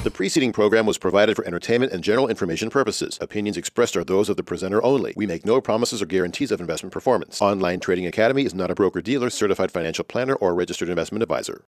The 0.03 0.11
preceding 0.11 0.51
program 0.51 0.85
was 0.85 0.97
provided 0.97 1.37
for 1.37 1.45
entertainment 1.45 1.93
and 1.93 2.03
general 2.03 2.27
information 2.27 2.69
purposes. 2.69 3.17
Opinions 3.21 3.55
expressed 3.55 3.95
are 3.95 4.03
those 4.03 4.27
of 4.27 4.35
the 4.35 4.43
presenter 4.43 4.83
only. 4.83 5.13
We 5.15 5.25
make 5.25 5.45
no 5.45 5.61
promises 5.61 6.01
or 6.01 6.05
guarantees 6.05 6.51
of 6.51 6.59
investment 6.59 6.91
performance. 6.91 7.41
Online 7.41 7.79
Trading 7.79 8.05
Academy 8.05 8.43
is 8.43 8.53
not 8.53 8.69
a 8.69 8.75
broker 8.75 9.01
dealer, 9.01 9.29
certified 9.29 9.71
financial 9.71 10.03
planner, 10.03 10.35
or 10.35 10.55
registered 10.55 10.89
investment 10.89 11.23
advisor. 11.23 11.61